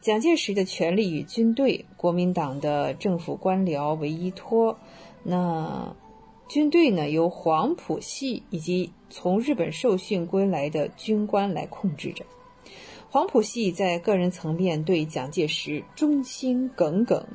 [0.07, 4.79] 蒋介石的权力与军队、国民党的政府官僚为依托，
[5.25, 5.97] 那
[6.49, 12.25] 军队呢由黄埔系以及从日本受训归来的军官来控制着。
[13.11, 17.27] 黄埔系在个人层面对蒋介石忠心耿耿。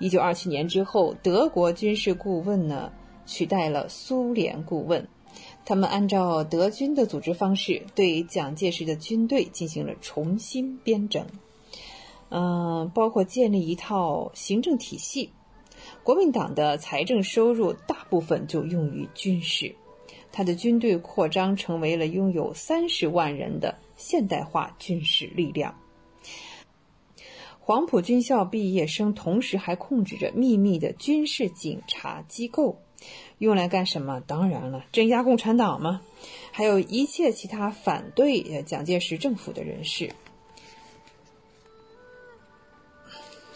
[0.00, 2.90] 一九二七年之后，德国军事顾问呢？
[3.26, 5.06] 取代了苏联顾问，
[5.64, 11.24] 他们按照德军的组织方式，对蒋介石的军队进行了重新编整，
[12.30, 15.30] 嗯，包括建立一套行政体系。
[16.02, 19.74] 国民党的财政收入大部分就用于军事，
[20.32, 25.74] 他的军队扩张成为了拥有三十万人的现代化军事力量。
[27.60, 32.80] 黄埔军校毕业生同时还控制着秘密的军事警察机构。
[33.38, 34.20] 用来干什么？
[34.26, 36.00] 当然了，镇压共产党嘛，
[36.50, 40.10] 还有一切其他反对蒋介石政府的人士。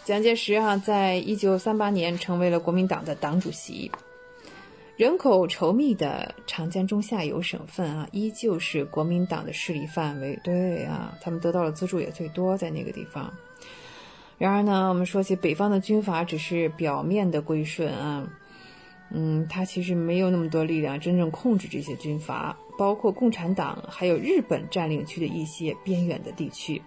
[0.05, 3.89] 蒋介石啊，在一九三八年成为了国民党的党主席，
[4.97, 10.37] 人口稠密的长江中下游省份啊，依旧是国民党的势力范围。
[10.43, 13.33] 对啊，他们得到的资助也最多，在那个地方。
[14.39, 18.29] 然而呢，我们说起北方的军阀，只是表面的归顺啊，
[19.13, 26.83] 嗯，他其实没有那么多力量真正控制这些军阀，包括共产党，还有日本占领区的一些边远的地区。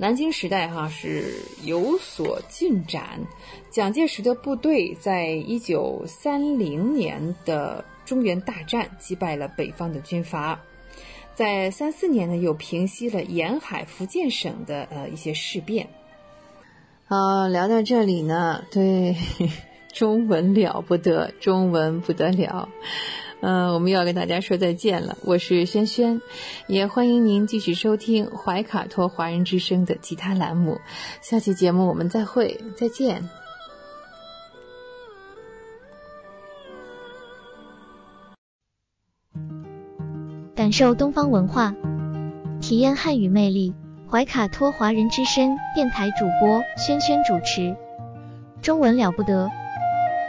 [0.00, 3.20] 南京时代哈是有所进展，
[3.68, 10.58] 蒋介石的部队在一九三零年的中原大战击败了北方的军阀，
[11.34, 15.86] 在三四年呢又平息了沿海福建省的呃一些事变。
[17.08, 19.14] 啊，聊到这里呢，对
[19.92, 22.70] 中文了不得，中文不得了。
[23.42, 25.16] 嗯，我们要跟大家说再见了。
[25.24, 26.20] 我是轩轩，
[26.66, 30.78] 也欢迎您继续收听怀卡托华人之声的其他栏目。
[31.22, 33.28] 下期节目我们再会，再见。
[40.54, 41.74] 感受东方文化，
[42.60, 43.74] 体验汉语魅力。
[44.10, 47.76] 怀卡托华人之声电台主播轩轩主持，
[48.60, 49.48] 中文了不得，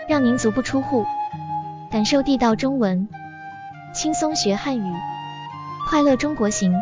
[0.07, 1.03] 让您足不出户。
[1.91, 3.05] 感受地道中文，
[3.93, 4.93] 轻松学汉语，
[5.89, 6.73] 快乐中国行。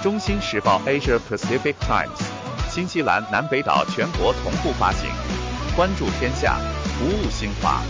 [0.00, 2.22] 中新时报 Asia Pacific Times，
[2.70, 5.10] 新西兰南北岛全国同步发行。
[5.74, 6.60] 关注天下，
[6.96, 7.82] 服务新华，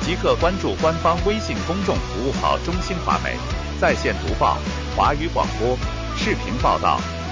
[0.00, 3.36] 即刻关注官方微信公众服务号“中新华媒”，
[3.78, 4.56] 在线读报、
[4.96, 5.76] 华语广播、
[6.16, 6.98] 视频报道。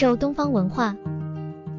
[0.00, 0.96] 受东方文化，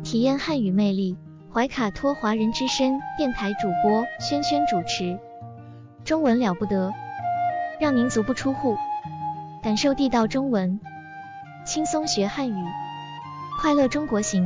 [0.03, 1.17] 体验汉语魅力。
[1.51, 5.17] 怀卡托华人之声电台主播轩轩主持，
[6.03, 6.93] 中文了不得，
[7.79, 8.77] 让您足不出户，
[9.63, 10.79] 感受地道中文，
[11.65, 12.63] 轻松学汉语，
[13.59, 14.45] 快乐中国行。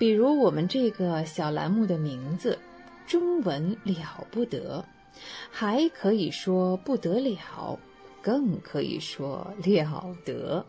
[0.00, 2.58] 比如我们这个小栏目的名字
[3.06, 4.82] “中文了不得”，
[5.52, 7.78] 还可以说不得了，
[8.22, 10.64] 更可以说了得。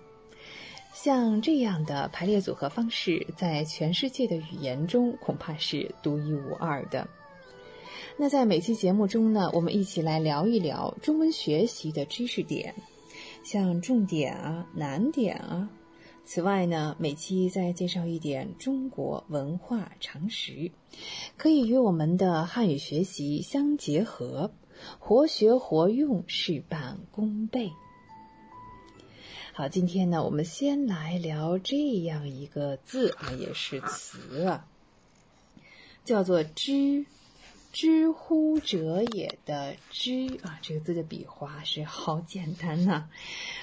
[0.93, 7.07] 像这样的排列组合方式，在全世界的语言中恐怕是独一无二的。
[8.17, 12.75] 那在每期节目中呢，我们一起来聊一聊中文学习的知识点，
[13.45, 15.69] 像重点啊、难点啊。
[16.33, 20.71] 此外呢，每期再介绍一点中国文化常识，
[21.35, 24.49] 可以与我们的汉语学习相结合，
[24.97, 27.69] 活学活用，事半功倍。
[29.51, 34.65] 好，今天呢，我们先来聊这样一个字啊，也是词啊，
[36.05, 37.05] 叫做“知”。
[37.71, 43.07] 知乎者也的知啊，这个字的笔画是好简单呐、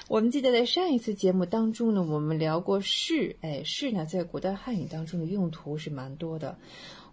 [0.07, 6.57] 我们记得在上一次节目当中呢，我们聊过是，哎，是呢，在古代汉语当中的用途是蛮多的。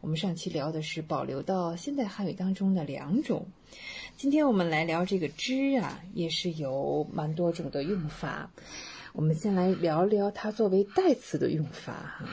[0.01, 3.47] 我们上期聊的是保留到现代汉语当中的两种，
[4.17, 8.51] 今天我们来聊这个知啊，也是有蛮多种的用法。
[9.13, 12.27] 我们先来聊聊它作为代词的用法哈。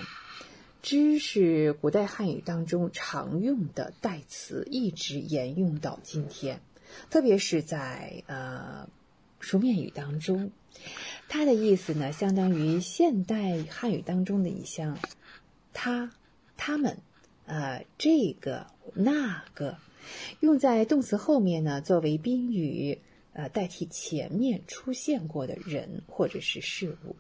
[0.84, 6.60] 知是古代汉语当中常用的代词，一直沿用到今天，
[7.10, 8.90] 特别是在呃
[9.40, 10.52] 书面语当中，
[11.30, 15.00] 它的意思呢，相当于现代汉语当中的一项
[15.72, 16.12] 他、
[16.58, 16.98] 他们、
[17.46, 19.78] 呃这个、那个，
[20.42, 23.00] 用在动词后面呢，作为宾语，
[23.32, 27.16] 呃代替前面出现过的人或者是事物。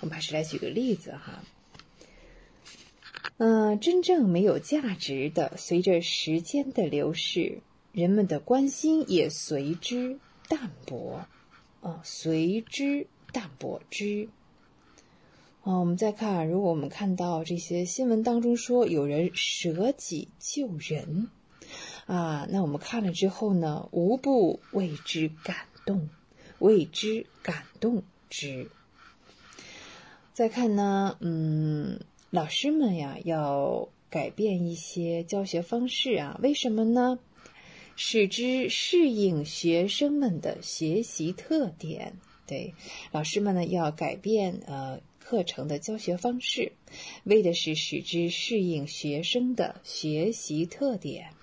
[0.00, 1.42] 我们还是来举个例子哈。
[3.38, 7.60] 嗯，真正没有价值的，随着时间的流逝，
[7.92, 10.18] 人们的关心也随之
[10.48, 11.24] 淡薄。
[11.80, 14.28] 啊，随之淡薄之。
[15.62, 21.28] 啊，我们再看，如果我们看到这些新闻当中说有人舍己救人，
[22.06, 26.08] 啊，那我们看了之后呢，无不为之感动，
[26.58, 28.68] 为之感动之。
[30.32, 32.00] 再看呢，嗯。
[32.32, 36.40] 老师们呀，要改变一些教学方式啊？
[36.42, 37.18] 为什么呢？
[37.94, 42.14] 使之适应学生们的学习特点。
[42.46, 42.72] 对，
[43.10, 46.72] 老师们呢要改变呃课程的教学方式，
[47.24, 51.34] 为的是使之适应学生的学习特点。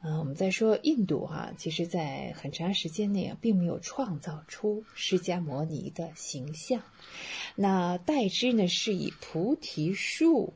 [0.00, 6.82] 嗯，我们再说印度哈，其实在很长时间内啊，并没有创造出释迦摩尼的形象。
[7.56, 10.52] 那代之呢，是以菩提树，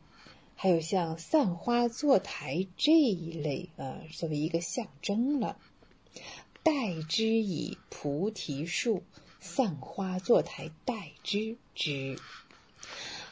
[0.55, 5.56] 还有像散花坐台这一类呃，作为一个象征了。
[6.62, 9.02] 代之以菩提树，
[9.40, 12.16] 散花坐台代之之。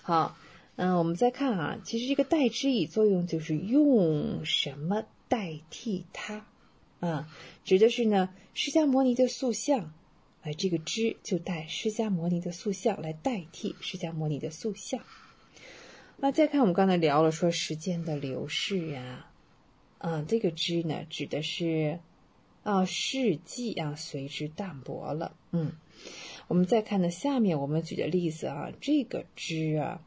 [0.02, 0.36] 好，
[0.74, 5.04] 嗯，我们再看啊，其实这个代之以作用就是用什么？
[5.30, 6.44] 代替它，
[6.98, 7.28] 啊，
[7.64, 9.94] 指的是呢，释迦摩尼的塑像，
[10.42, 15.00] 哎，这个之就带释迦摩尼的塑像来代替释迦摩尼的塑像。
[16.16, 19.30] 那再看我们刚才聊了说时间的流逝呀，
[19.98, 22.00] 啊，这个之呢指的是
[22.64, 25.70] 啊世纪啊随之淡薄了，嗯，
[26.48, 30.02] 我们再看呢下面我们举的例子啊，这个之啊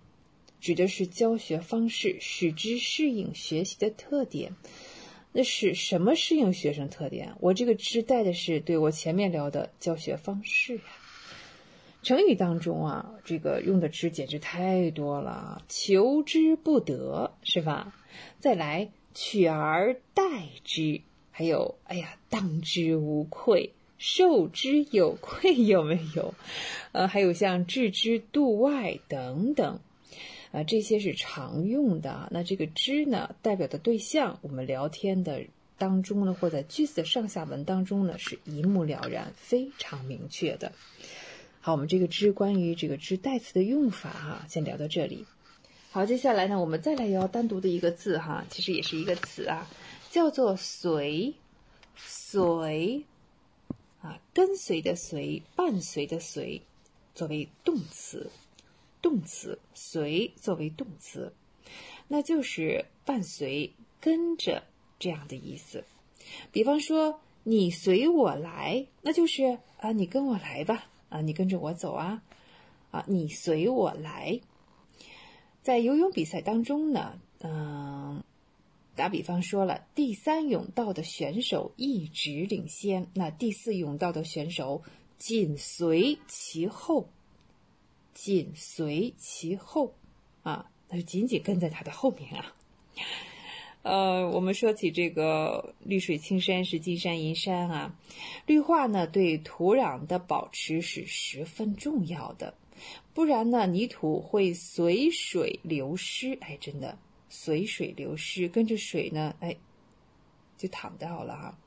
[0.59, 4.53] 指的是教学方式，使之适应学习的特点。
[5.35, 7.33] 那是什么适应学生特点？
[7.39, 10.83] 我这个之带的是对我前面聊的教学方式呀。
[12.03, 17.95] 成语当中啊，这个用的之简直太多了，求之不得是吧？
[18.39, 20.23] 再来取而代
[20.63, 21.01] 之，
[21.31, 26.33] 还有哎呀，当之无愧，受之有愧，有没有？
[26.91, 29.79] 呃，还有像置之度外等等。
[30.53, 32.29] 啊，这些是常用的。
[32.31, 35.43] 那这个之呢，代表的对象，我们聊天的
[35.77, 40.71] 当中呢，或在句子的上下文当中呢，是一目了然、非常明确的。
[41.59, 45.25] 好，我们这个之关于这个之代词的用法哈，先聊到这里。
[45.91, 49.67] 好，接下来呢，我们再来聊单独的一个字哈，其实也是一个词啊，
[50.09, 51.33] 叫做随。
[51.95, 53.03] 随
[54.01, 56.59] 啊，跟随的随，伴随的随，
[57.13, 58.31] 作为动词。
[59.03, 61.31] 动词随作为动词，
[62.07, 64.63] 那就是伴随、跟着
[64.97, 65.83] 这样的意思。
[66.53, 72.23] 比方说，你随我来，那就是啊，你跟我来吧，啊，你跟着我走啊，
[72.91, 74.39] 啊，你随我来。
[75.61, 78.23] 在游泳比赛当中呢，嗯，
[78.95, 84.81] 打比方说了，第三泳道的选手一直领先，那第四泳道的选手
[85.17, 87.09] 紧随其后。
[88.13, 89.93] 紧随其后，
[90.43, 92.55] 啊，那就紧紧跟在他的后面啊。
[93.81, 97.95] 呃，我们说起这个绿水青山是金山银山啊，
[98.45, 102.53] 绿化呢对土壤的保持是十分重要的，
[103.13, 106.97] 不然呢泥土会随水流失，哎，真的
[107.29, 109.57] 随水流失，跟着水呢，哎，
[110.57, 111.57] 就淌掉了哈，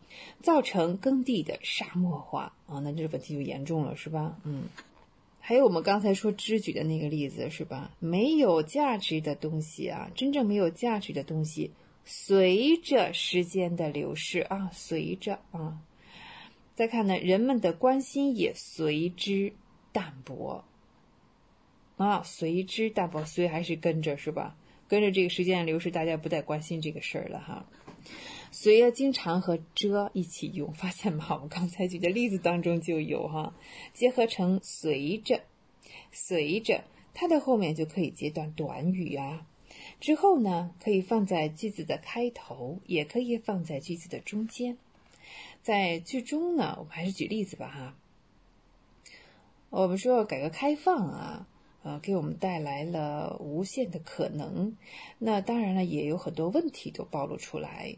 [0.40, 4.38] 造成耕地的沙漠化啊，那这个问题就严重了，是吧？
[4.44, 4.62] 嗯。
[5.48, 7.92] 还有我们刚才说知举的那个例子是吧？
[8.00, 11.70] 没有价值的东西啊，真正没有价值的东西，
[12.04, 15.78] 随着时间的流逝啊，随着啊，
[16.74, 19.52] 再看呢，人们的关心也随之
[19.92, 20.64] 淡薄
[21.96, 24.56] 啊，随之淡薄，随还是跟着是吧？
[24.88, 27.64] 跟着这个时间的流逝，大家不再关心这个事儿了哈。
[28.50, 31.26] 随啊经常和着一起用，发现吗？
[31.30, 33.54] 我们刚才举的例子当中就有哈，
[33.92, 35.42] 结合成随着，
[36.10, 39.46] 随着它的后面就可以接段短语啊。
[40.00, 44.78] 之后呢，可以放在句子的开头，也可以放在句子的中间。
[45.62, 47.96] 在句中呢，我们还是举例子吧哈。
[49.70, 51.48] 我们说改革开放啊，
[51.82, 54.76] 呃，给我们带来了无限的可能。
[55.18, 57.96] 那当然了，也有很多问题都暴露出来。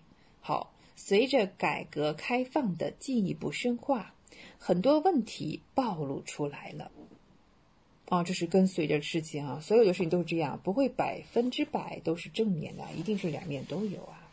[0.49, 4.15] 好，随着改革开放的进一步深化，
[4.59, 6.91] 很多问题暴露出来了。
[8.07, 14.27] 啊，这是跟随着事情啊，所有的事情都是这样，不会百分之百都是正面的，一定是两面都有啊。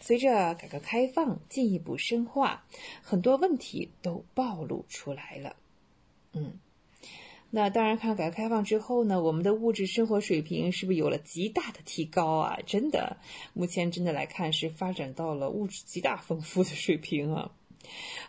[0.00, 2.64] 随着改革开放进一步深化，
[3.02, 5.56] 很多问题都暴露出来了。
[6.32, 6.60] 嗯，
[7.52, 12.58] 那当然，看改革开放之后呢，我们的物质生活水平是不是有了极大的提高啊？
[12.64, 13.16] 真的，
[13.54, 17.50] 目前真的来看是发展到了物质极大丰富的水平啊。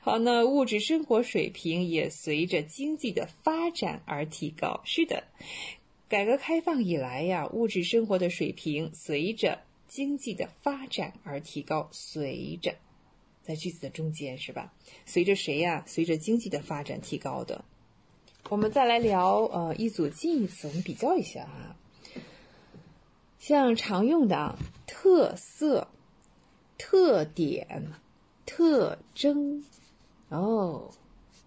[0.01, 4.81] 好，那物质生活水平也随着经济的发展而提高。
[4.85, 5.23] 是的，
[6.09, 11.87] 改革开放以来呀，物质生活的水平随着经济的发展而提高。
[11.91, 12.73] 随着，
[13.43, 14.73] 在句子的中间是吧？
[15.05, 15.83] 随着谁呀？
[15.85, 17.63] 随着经济的发展提高的。
[18.49, 21.75] 我们再来聊呃一组近义词，我们比较一下啊。
[23.39, 25.87] 像常用的啊特色、
[26.77, 27.91] 特点。
[28.43, 29.63] 特征，
[30.27, 30.91] 哦，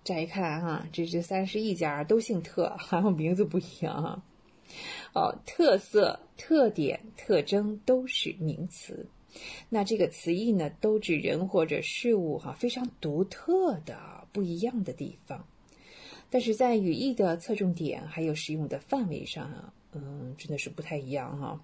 [0.04, 4.22] 乍一看哈，这这三十一家都姓特，还有名字不一样哈。
[5.12, 9.06] 哦，特色、特点、特征都是名词，
[9.68, 15.46] 那这个词义呢，都指人或者事物哈非常独特的不一样的地方，
[16.34, 21.60] 但是在语义的侧重点还有使用的范围上啊，嗯，真的是不太一样哈。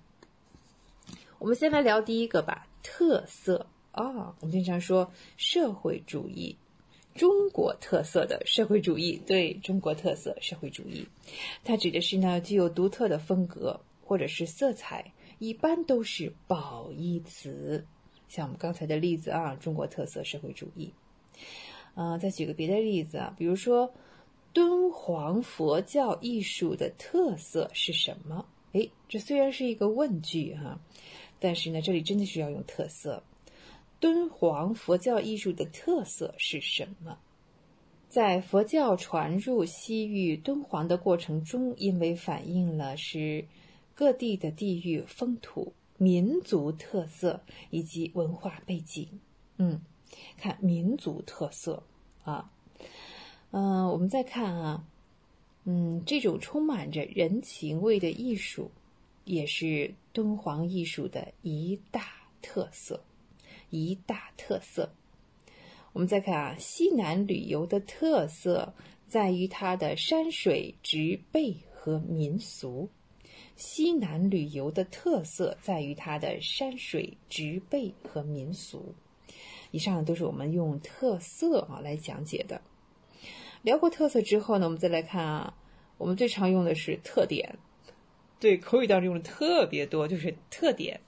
[1.40, 3.66] 我们先来聊第一个吧，特色。
[3.90, 6.56] 啊，我们经常说社会主义，
[7.16, 11.04] 中国特色的社会主义，对中国特色社会主义，
[11.64, 17.84] 它指的是呢具有独特的风格或者是色彩，一般都是褒义词。
[18.28, 20.92] 像我们刚才的例子啊，中国特色社会主义。
[21.96, 23.92] 嗯，再举个别的例子啊，比如说
[24.52, 28.46] 敦煌佛教艺术的特色是什么？
[28.72, 30.80] 哎，这虽然是一个问句哈，
[31.38, 33.22] 但是呢，这里真的是要用特色。
[34.00, 37.18] 敦煌佛教艺术的特色是什么？
[38.08, 43.44] 在佛教传入西域敦煌的过程中，因为反映了是
[43.94, 47.40] 各地的地域风土、民族特色
[47.70, 49.20] 以及文化背景。
[49.58, 49.80] 嗯，
[50.36, 51.82] 看民族特色
[52.24, 52.50] 啊，
[53.52, 54.84] 嗯，我们再看啊，
[55.64, 58.70] 嗯，这种充满着人情味的艺术，
[59.24, 62.02] 也是敦煌艺术的一大
[62.40, 63.02] 特色。
[63.70, 64.90] 一大特色，
[65.92, 68.74] 我们再看啊，西南旅游的特色
[69.06, 72.88] 在于它的山水植被和民俗。
[73.54, 78.92] 西南旅游的特色在于它的山水植被和民俗。
[79.70, 82.60] 以上都是我们用特色啊来讲解的。
[83.62, 85.54] 聊过特色之后呢，我们再来看啊，
[85.98, 87.58] 我们最常用的是特点。
[88.38, 91.00] 对，口语当中用的特别多，就是特点。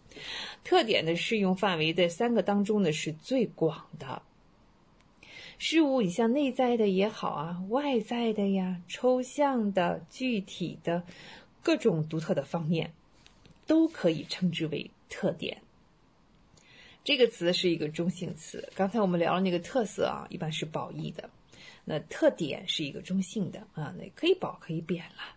[0.63, 4.21] 特点的适用范围在三个当中呢是最广的。
[5.57, 11.05] 事物，你像内在的也好啊，外在的呀，抽象的、具体的，
[11.63, 12.93] 各种独特的方面，
[13.67, 15.63] 都可以称之为特点。
[17.05, 18.69] 这个词是一个中性词。
[18.75, 21.31] 刚才我们聊了那个特色啊，一般是褒义的，
[21.85, 25.37] 那特点是一个中性的啊，那可以褒可以贬了。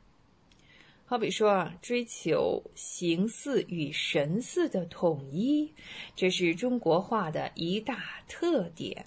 [1.07, 5.71] 好比说啊，追求形似与神似的统一，
[6.15, 9.05] 这是中国画的一大特点。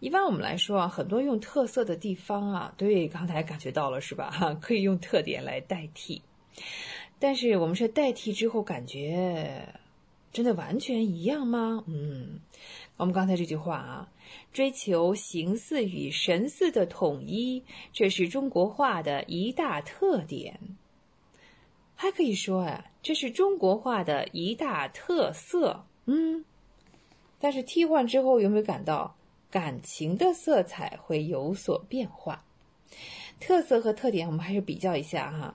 [0.00, 4.30] 一般我们来说啊，很多用特色的地方啊，对，刚才感觉到了是吧？
[4.30, 6.22] 哈， 可以用特点来代替。
[7.18, 9.74] 但是我们是代替之后，感觉
[10.32, 11.84] 真的完全一样吗？
[11.86, 12.40] 嗯。
[12.96, 14.12] 我们刚才这句话啊，
[14.52, 17.62] 追求形似与神似的统一，
[17.92, 20.58] 这是中国画的一大特点。
[21.94, 25.84] 还可以说啊，这是中国画的一大特色。
[26.06, 26.44] 嗯，
[27.38, 29.16] 但是替换之后有没有感到
[29.50, 32.44] 感情的色彩会有所变化？
[33.40, 35.54] 特色和特点，我们还是比较一下哈。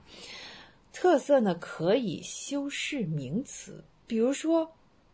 [0.91, 4.71] 特色呢，可以修饰名词，比如说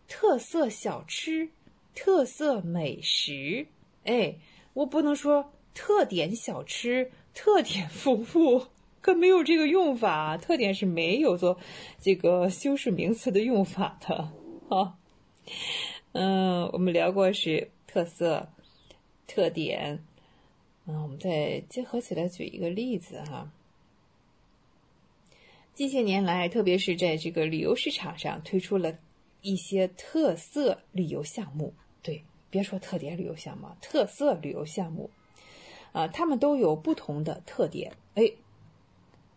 [0.08, 1.50] 特色小吃。
[1.96, 3.66] 特色美食，
[4.04, 4.36] 哎，
[4.74, 8.68] 我不能说特点小吃、特点服务，
[9.02, 10.38] 可没有这个用法。
[10.38, 11.58] 特点是没有做
[12.00, 14.16] 这个修饰名词的用法的
[14.70, 14.98] 啊。
[16.12, 18.48] 嗯，我们聊过是特色、
[19.26, 20.04] 特点。
[20.86, 23.52] 嗯，我们再结合起来举一个例子哈。
[25.74, 28.98] 近些年来，特别是在这个旅游市场上，推出了
[29.42, 31.74] 一些特色旅游项目。
[32.56, 35.10] 别说特点旅游项目，特色旅游项目，
[35.92, 37.92] 啊，他们都有不同的特点。
[38.14, 38.32] 哎，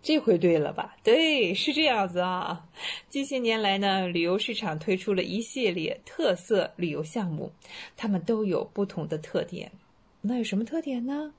[0.01, 0.95] 这回对了吧？
[1.03, 2.69] 对，是这样子啊。
[3.09, 7.51] 近些年来呢，旅游市场推出了一系列特色旅游项目，
[7.97, 9.73] 他们都有不同的特点。
[10.21, 11.35] 那有什么特点呢？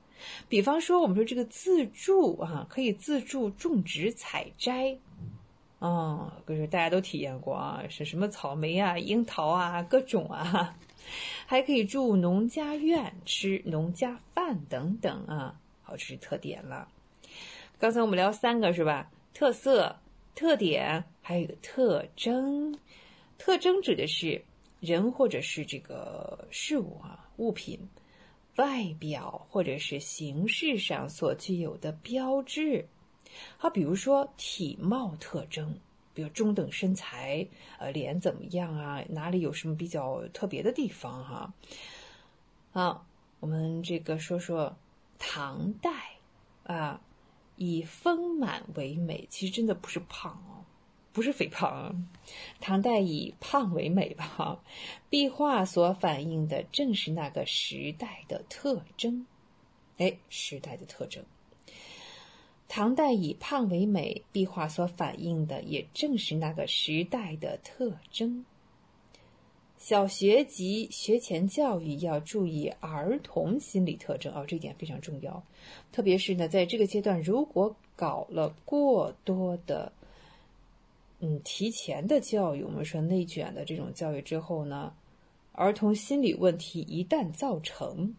[0.50, 4.98] 比方说，我们说这个自助啊，可以自助种植采摘，
[5.80, 10.76] 啊，可是大家都体验过啊，是什么草莓啊、樱桃啊，各种啊，
[11.46, 16.88] 还可以住农家院、吃农家饭等等啊，好，这是特点了。
[17.78, 19.10] 刚才我们聊三个是吧？
[19.34, 19.96] 特色、
[20.36, 22.78] 特点，还有一个特征。
[23.38, 24.44] 特征指的是
[24.80, 27.80] 人或者是这个事物啊，物品。
[28.56, 32.86] 外表或者是形式上所具有的标志，
[33.56, 35.74] 好，比如说体貌特征，
[36.20, 37.48] 比如中等身材，
[37.78, 39.02] 呃，脸怎么样啊？
[39.08, 41.54] 哪里有什么比较特别的地方哈？
[42.74, 43.06] 好，
[43.40, 44.76] 我们这个说说
[45.18, 45.90] 唐代
[46.64, 47.00] 啊，
[47.56, 50.66] 以丰满为美，其实真的不是胖哦。
[51.14, 52.10] 不是肥胖，
[52.60, 54.60] 唐代以胖为美吧？
[55.10, 59.26] 壁画所反映的正是那个时代的特征，
[59.96, 61.24] 哎，时代的特征。
[62.70, 68.46] 唐代以胖为美，壁画所反映的也正是那个时代的特征。
[69.78, 75.44] 小学及学前教育要注意儿童心理特征哦，这一点非常重要。
[75.92, 79.92] 特别是呢，在这个阶段，如果搞了过多的。
[81.22, 84.94] 嗯，提前的教育，我们说内卷的这种教育之后呢，
[85.52, 88.16] 儿童心理问题一旦造成，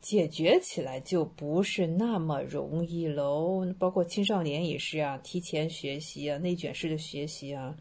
[0.00, 3.66] 解决起来就不是那么容易喽。
[3.78, 7.76] 包括青少年也是啊，提前学习啊，内卷式的学习啊，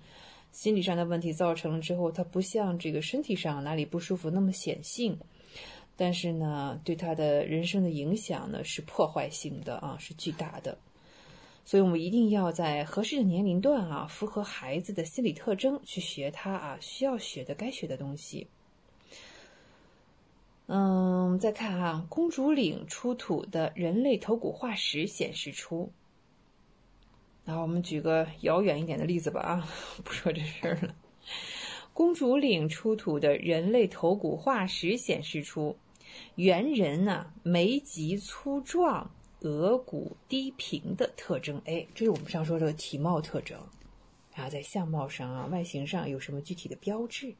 [0.52, 5.18] 心理上的问题造成了之后，他不像这个身体上哪里不舒服那么显性，
[5.96, 10.78] 但是呢，对他的人生的影响呢是破坏性的啊，是巨大的。
[11.66, 18.48] 所以我们一定要在合适的年龄段啊，符合孩子的心理特征去学他啊需要学的、该学的东西。
[20.72, 25.92] 嗯，我们再看啊，公主岭出土的人类头骨化石显示出。
[27.44, 29.68] 那我们举个遥远一点的例子吧啊，
[30.06, 30.94] 不说这事儿了。
[31.92, 35.76] 公主岭出土的人类头骨化石显示出，
[36.36, 39.10] 猿人啊眉脊粗壮。
[39.42, 43.58] 额骨低平的特征，哎，这是我们上说的体貌特征。
[44.36, 47.34] 然后在相貌上啊，外形上有什么具体的标志？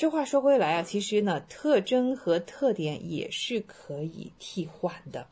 [0.00, 5.26] 这话说回来啊，其实呢，特征和特点也是可以替换的。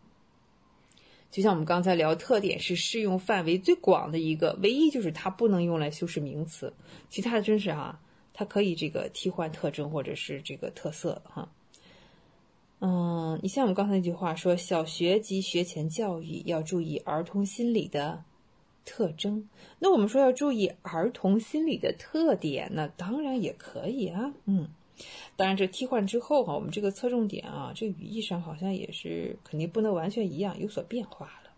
[1.30, 6.70] 就像我们刚才聊，特点是适用范围最广的一个，唯一就是它不能用来修饰名词，
[7.08, 7.98] 其他的真是啊，
[8.34, 11.50] 它可以这个替换特征或者是这个特色哈。
[12.80, 18.22] 嗯，你像我们刚才那句话说，小学及学前教育要注意儿童心理的
[18.88, 19.46] 特征。
[19.78, 24.32] 那我们说要注意儿童心理的特点呢，当然也可以啊。
[24.46, 24.68] 嗯，
[25.36, 31.50] 当然这替换之后哈，我们这个侧重点啊，这语义上好像也是肯定不能完全一样，有所变化了。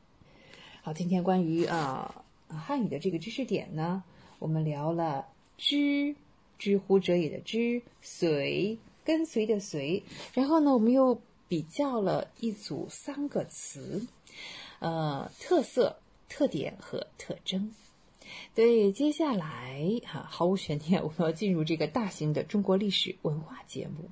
[0.83, 4.03] 好，今天关于啊汉语的这个知识点呢，
[4.41, 5.27] 我们聊了
[5.57, 6.17] 知，
[6.59, 8.79] 知乎者也的知，随。
[9.03, 10.03] 跟随的随，
[10.35, 14.07] 然后呢，我们又比较了一组三个词，
[14.79, 15.97] 呃，特色、
[16.31, 17.75] 特点和特征。
[18.55, 24.09] 对，接下来哈，毫无悬念，我们要进入这个大型的中国历史文化节目。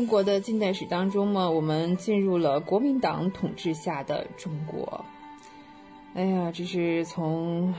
[0.00, 5.04] 中国的近代史当中嘛，我们进入了国民党统治下的中国。
[6.14, 7.74] 哎呀，这是从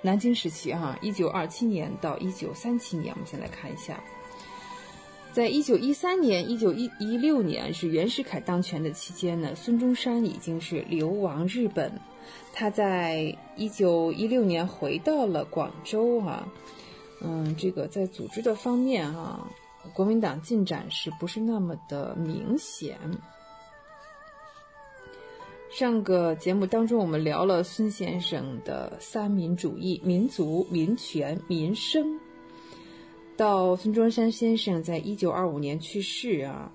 [0.00, 4.02] 南京时期哈，一九二七年到一九三七年，我们先来看一下。
[5.34, 12.00] 在一九一三年、一九一一六年是袁世凯当权的期间呢，孙中山已经是流亡日本。
[12.54, 16.48] 他在一九一六年回到了广州啊，
[17.20, 19.46] 嗯，这个在组织的方面哈，
[19.94, 22.98] 国民党进展是不是那么的明显？
[25.70, 32.18] 上个节目当中，我们聊了孙先生的三民主义：民族、民权、民生。
[33.36, 36.72] 到孙中山先生在一九二五年去世啊，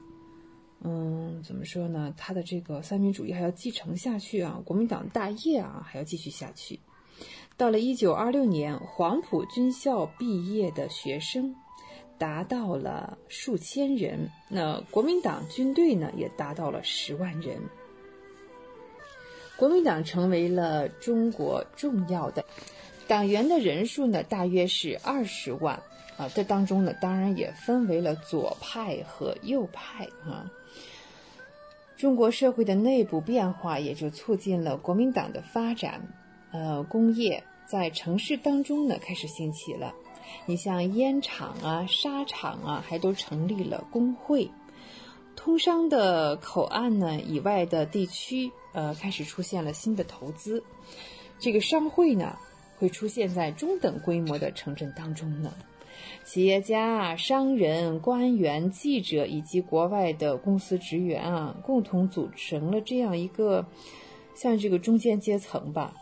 [0.81, 2.13] 嗯，怎么说呢？
[2.15, 6.79] 他的这个三民主义还要继承下去啊，国民党大业啊还要继续下去。
[7.57, 11.53] 到了一九二六年，黄埔军校毕业的学生
[12.17, 17.57] 达到了数千人，那国民党军队呢也达到了十万人，
[19.57, 22.45] 国民党成为了中国重要的
[23.07, 25.81] 党员的人数呢，大约是二十万。
[26.15, 30.47] 啊，这当中呢，当然也分为了左派和右派啊。
[31.97, 35.99] 中国社会的内部变化也就促进了国民党的发展。
[36.51, 39.91] 呃，工业在城市当中呢开始兴起了，
[40.45, 44.49] 你像烟厂啊、纱厂啊，还都成立了工会。
[45.35, 50.63] 通商的口岸呢以外的地区，呃，开始出现了新的投资。
[51.39, 52.37] 这个商会呢，
[52.77, 55.53] 会出现在中等规模的城镇当中呢。
[56.23, 63.65] 企业家、商人、官员、记者以及国外的公司职员啊，共同组成了这样一个
[64.35, 65.93] 像这个中间阶层吧。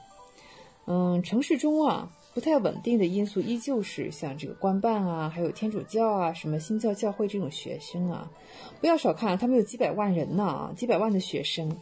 [0.86, 8.32] 嗯，城市中啊不太稳定的因素依旧是像这个官办啊，还有天主教啊、什么新教教会这种学生啊，
[8.80, 11.76] 不要小看他们有几百万人呢，几百万的学生。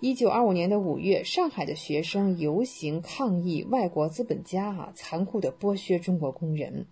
[0.00, 6.86] 一九二五年的五月，上海的学生游行抗议外国资本家啊残酷的剥削中国工人。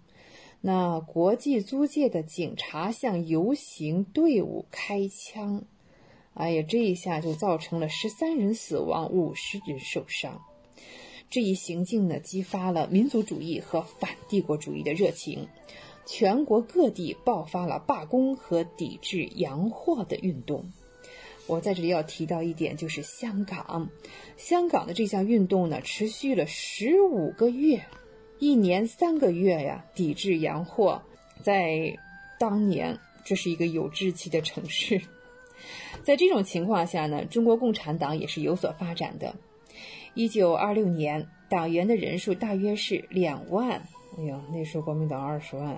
[0.61, 5.65] 那国际租界的警察向游行队伍开枪，
[6.35, 10.43] 哎呀，这一下就造成了十三人死亡，五十人受伤。
[11.29, 15.49] 这一行径呢，激发了民族主义和反帝国主义的热情，
[16.07, 20.73] 全国各地爆发了罢工和抵制洋货的运动。
[21.47, 23.89] 我在这里要提到一点，就是香港，
[24.37, 27.85] 香港的这项运动呢，持续了十五个月。
[28.39, 31.03] 一年三个月呀，抵制洋货，
[31.43, 31.97] 在
[32.39, 35.01] 当年这是一个有志气的城市。
[36.05, 39.37] 在这种情况下呢，中国共产党也是有所发展的。
[40.17, 43.83] 一九二六年，党员的人数大约是两万。
[44.17, 45.77] 哎呦，那时候国民党二十万。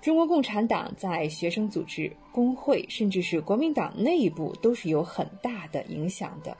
[0.00, 6.56] 中国共产党在学生组织、工会，甚至是国民党内部，都是有很大的影响的。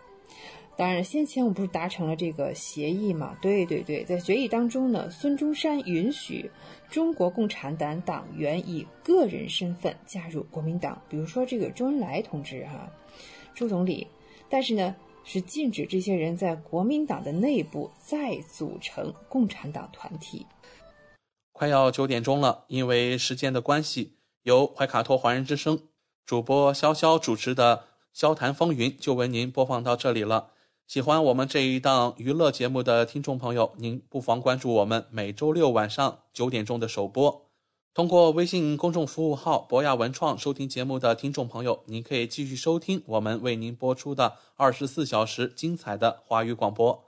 [0.77, 3.37] 当然，先前我们不是达成了这个协议嘛？
[3.43, 6.49] 对对对，在决议当中呢，孙中山允许
[6.89, 12.89] 中国共产党党员以个人身份加入国民党，比如说这个周恩来同志哈，
[13.57, 14.07] 周总理。
[14.49, 14.95] 但是呢，
[15.25, 20.47] 是禁止这些人在国民党的内部再组成共产党团体。
[21.53, 25.81] 快要九点钟了，因为时间的关系，由怀卡托华人之声
[26.25, 27.77] 主播潇潇主持的
[28.13, 30.51] 《萧谈风云》就为您播放到这里了。
[30.87, 37.52] 喜欢我们这一档娱乐节目的听众朋友，您不妨关注我们每周六晚上九点钟的首播。
[37.95, 47.05] 通过微信公众服务号“博雅文创”收听节目的听众朋友，您可以继续收听我们为您播出的二十四小时精彩的华语广播。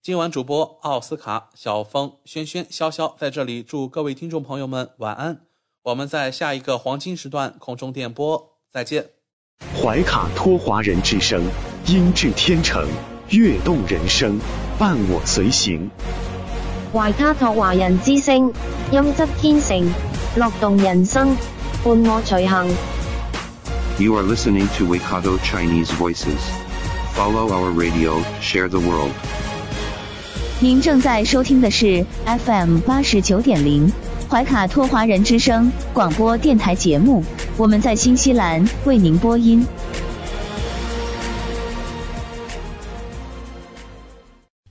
[0.00, 5.42] 今晚主播奥斯卡、小峰、轩轩、潇潇在这里祝各位听众朋友们晚安。
[5.82, 9.10] 我们在下一个黄金时段空中电波再见。
[9.78, 11.44] 怀卡托华人之声，
[11.86, 12.88] 音质天成。
[13.28, 14.38] 悦动人生，
[14.78, 15.90] 伴我随行。
[16.92, 18.52] 怀卡托华人之声，
[18.92, 19.82] 音质天成，
[20.36, 21.36] 乐动人生，
[21.84, 22.66] 伴我随行。
[23.98, 26.40] You are listening to Waikato Chinese Voices.
[27.16, 29.12] Follow our radio, share the world.
[30.58, 32.04] 您正在收听的是
[32.46, 33.92] FM 八十九点零
[34.28, 37.22] 怀卡托华人之声广播电台节目，
[37.56, 39.64] 我们在新西兰为您播音。